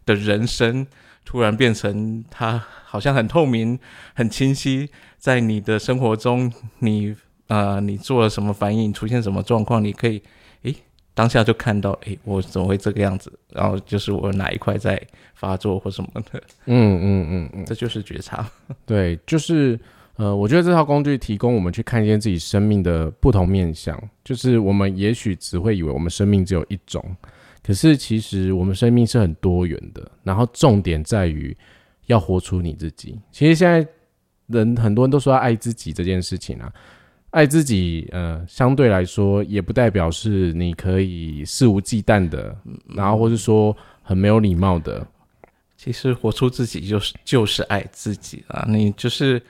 [0.06, 0.86] 的人生，
[1.24, 3.80] 突然变成它好像很透明、
[4.14, 7.16] 很清晰，在你的生活中，你
[7.50, 10.22] 呃，你做了什么反应，出现什么状况，你可以，
[10.64, 10.76] 诶，
[11.14, 13.32] 当下就看到，诶，我怎么会这个样子？
[13.50, 15.00] 然后就是我哪一块在
[15.34, 18.50] 发作或什么的，嗯嗯嗯嗯， 这就是觉察。
[18.86, 19.78] 对，就是
[20.16, 24.00] 呃，我觉得这套工具提供我们去看见自己生命的不同面相。
[24.24, 27.04] 就是我们也许只会以为我们生命只有一种，
[27.64, 30.10] 可是其实我们生命是很多元的。
[30.24, 31.56] 然后重点在于
[32.06, 33.18] 要活出你自己。
[33.32, 33.88] 其实现在
[34.48, 36.72] 人很多人都说要爱自己这件事情啊，
[37.32, 42.56] 爱自己，呃，相对来说也不代表是你可以肆无忌惮的，
[42.96, 45.06] 然后或是说很没有礼貌的。
[45.78, 48.66] 其实活出自己就是就是爱自己啊！
[48.68, 49.42] 你就是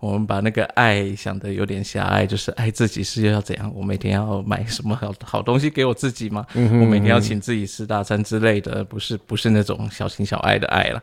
[0.00, 3.72] 我们把那个爱想的有点狭隘，就是爱自己是要怎样？
[3.72, 6.44] 我每天要买什么好好东西给我自己吗？
[6.54, 11.00] 嗯我每天要请自己吃大餐之类的，不是不是那种小情小爱的爱了。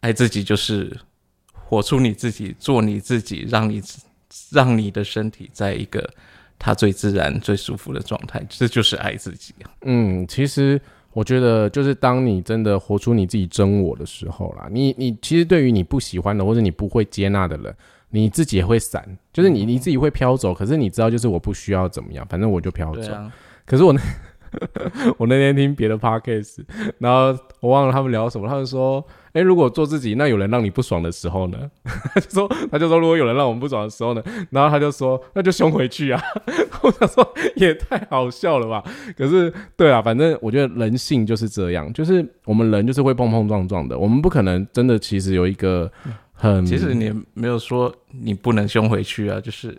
[0.00, 0.96] 爱自己就是
[1.52, 3.82] 活出你自己，做你自己，让你
[4.50, 6.08] 让你的身体在一个
[6.58, 9.54] 它最自然、最舒服的状态，这就是爱自己。
[9.82, 10.80] 嗯，其实
[11.12, 17.74] 我觉得，就是当你真的活出你自己真我的时候啦，你你其实对于你不喜欢的或者你不会接纳的人，
[18.10, 23.00] 你自己也会散，就是你你自己会飘走，可是你知道，就是我不需要怎么样，反正我就飘走。
[23.02, 23.32] 对啊，
[23.66, 24.00] 可是我那
[25.18, 26.64] 我那天听别的 podcast，
[26.98, 31.58] 然后我忘了他们聊什么，他们说，哎、如果做自己，那有人让你不爽的时候呢？
[32.14, 36.22] 他就说，他就说，如果有人让我们不爽的时候呢，然后他就说，那就凶回去啊。
[36.82, 38.84] 我想说，也太好笑了吧？
[39.16, 45.90] 可是，对啊，反正我觉得人性就是这样，就是我们人就是会碰碰撞撞的，我们不可能真的其实有一个
[46.32, 49.76] 很，其实你没有说你不能凶回去啊，就是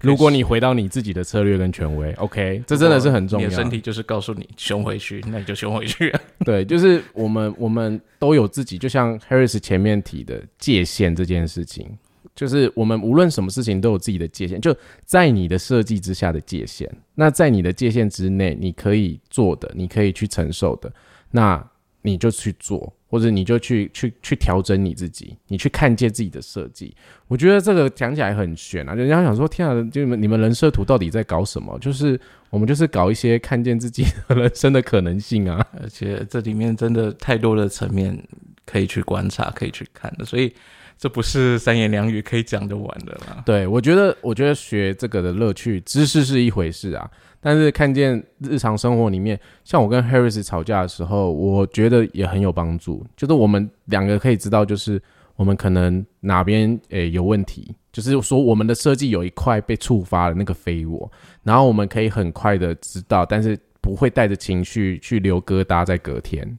[0.00, 3.48] 如果你回到你自己的策略跟权威，OK，这真的是很重要。
[3.48, 6.20] 你的身体就是告诉你凶回去，那你就凶回去啊。
[6.44, 11.86] 对，就是我们我们都有自己，就像 Harris 前面提的界限这件事情，
[12.34, 14.74] 就是我们无论什么事情都有自己的界限，就
[15.04, 16.90] 在你的设计之下的界限。
[17.14, 20.92] 那在你的界限之内，你可以做的，你可以去承受的，
[21.30, 21.64] 那
[22.02, 26.96] 你就去做，或者你就去去去调整你自己，你去看见自己的设计。
[27.28, 31.78] 我觉得这个讲起来很悬啊，人家想说，天啊，就你们你们人设图到底在搞什么？
[31.78, 35.62] 就是我们就是搞一些看见自己的人生的可能性啊。
[35.78, 38.18] 而且这里面真的太多的层面
[38.64, 40.50] 可以去观察，可以去看的，所以
[40.96, 43.42] 这不是三言两语可以讲得完的啦。
[43.44, 53.04] 对，我觉得，我觉得学这个的乐趣，知识是一回事啊，但是看见日常生活里面，像我跟 Harris 吵架的时候，我觉得也很有帮助。
[53.16, 55.02] 就是我们两个可以知道，就是
[55.36, 61.10] 我们可能哪边诶、有问题，就是说我们的设计有一块被触发了那个非我，
[61.42, 66.58] 然后我们可以很快的知道，但是不会带着情绪去留疙瘩在隔天。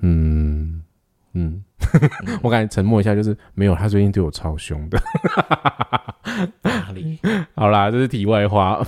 [0.00, 0.82] 嗯
[1.32, 1.64] 嗯，
[2.42, 5.00] 我感觉沉默一下，就是没有，他最近对我超凶的。
[6.62, 7.18] 哪里？
[7.54, 8.84] 好啦，这是题外话。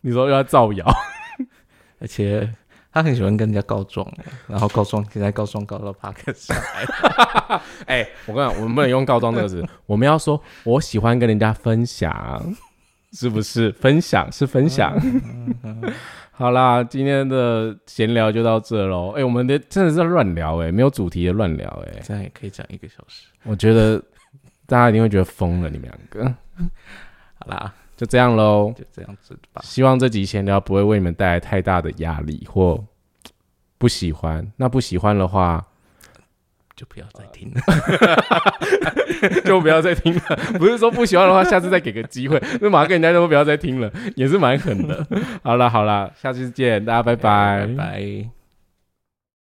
[0.00, 0.86] 你说又要造谣？
[2.00, 2.52] 而且
[2.92, 4.06] 他很喜欢跟人家告状，
[4.48, 7.60] 然后告状，现在告状告到 r k 上来。
[7.86, 12.54] 哎、我跟你讲，我们不能用“告状”这个词，我们要说我喜欢跟人家分享，
[13.12, 13.70] 是不是？
[13.72, 14.92] 分享是分享。
[16.34, 19.12] 好啦，今天的闲聊就到这喽。
[19.16, 22.00] 哎、我们的真的是在乱聊哎、没有主题的乱聊哎。
[22.02, 23.28] 这样也可以讲一个小时。
[23.44, 24.02] 我觉得
[24.66, 26.34] 大家一定会觉得疯了，你们两个。
[27.34, 28.72] 好啦，就这样喽。
[28.76, 29.60] 就这样子吧。
[29.62, 32.82] 希望这集闲聊不会为你们带来太大的压力或
[33.76, 34.50] 不喜欢。
[34.56, 35.64] 那不喜欢的话，
[36.82, 37.60] 就不要再听了。
[39.44, 40.36] 就不要再听了。
[40.58, 42.42] 不是说不喜欢的话，下次再给个机会。
[42.60, 45.06] 那马上跟人家说不要再听了，也是蛮狠的。
[45.44, 48.41] 好了好了，下次见，大家拜拜拜。